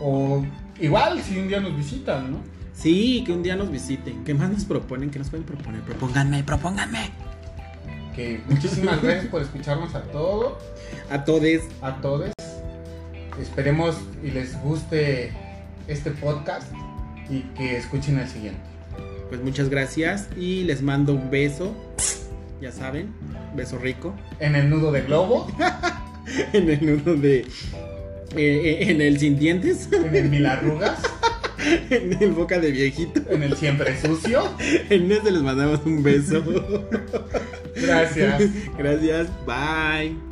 o 0.00 0.44
igual 0.80 1.20
si 1.20 1.38
un 1.38 1.48
día 1.48 1.60
nos 1.60 1.76
visitan, 1.76 2.30
¿no? 2.30 2.57
Sí, 2.80 3.24
que 3.26 3.32
un 3.32 3.42
día 3.42 3.56
nos 3.56 3.70
visiten. 3.70 4.24
¿Qué 4.24 4.34
más 4.34 4.50
nos 4.50 4.64
proponen? 4.64 5.10
¿Qué 5.10 5.18
nos 5.18 5.30
pueden 5.30 5.44
proponer? 5.44 5.80
Propónganme, 5.82 6.44
propónganme. 6.44 7.10
Que 8.14 8.40
muchísimas 8.48 9.02
gracias 9.02 9.26
por 9.26 9.42
escucharnos 9.42 9.94
a 9.94 10.02
todos, 10.02 10.54
A 11.10 11.24
todos. 11.24 11.42
a 11.82 12.00
todos. 12.00 12.30
Esperemos 13.40 13.96
y 14.22 14.30
les 14.30 14.60
guste 14.62 15.32
este 15.86 16.10
podcast 16.10 16.72
y 17.30 17.40
que 17.56 17.76
escuchen 17.76 18.18
el 18.18 18.28
siguiente. 18.28 18.60
Pues 19.28 19.42
muchas 19.42 19.68
gracias 19.68 20.28
y 20.36 20.64
les 20.64 20.82
mando 20.82 21.14
un 21.14 21.30
beso. 21.30 21.74
Ya 22.60 22.72
saben, 22.72 23.12
beso 23.54 23.78
rico. 23.78 24.14
En 24.40 24.56
el 24.56 24.68
nudo 24.70 24.90
de 24.90 25.02
globo, 25.02 25.46
En 26.52 26.68
el 26.70 26.84
nudo 26.84 27.14
de. 27.14 27.38
eh, 27.40 27.46
eh, 28.36 28.78
en 28.90 29.00
el 29.00 29.18
sin 29.18 29.38
dientes. 29.38 29.88
en 29.92 30.14
el 30.14 30.28
mil 30.28 30.44
arrugas, 30.46 30.98
En 31.90 32.16
el 32.20 32.32
boca 32.32 32.58
de 32.58 32.70
viejito. 32.70 33.20
en 33.30 33.42
el 33.42 33.56
siempre 33.56 34.00
sucio. 34.00 34.54
En 34.90 35.10
ese 35.10 35.30
les 35.30 35.42
mandamos 35.42 35.80
un 35.84 36.02
beso. 36.02 36.42
Gracias. 37.74 38.42
Gracias. 38.76 39.28
Bye. 39.46 40.27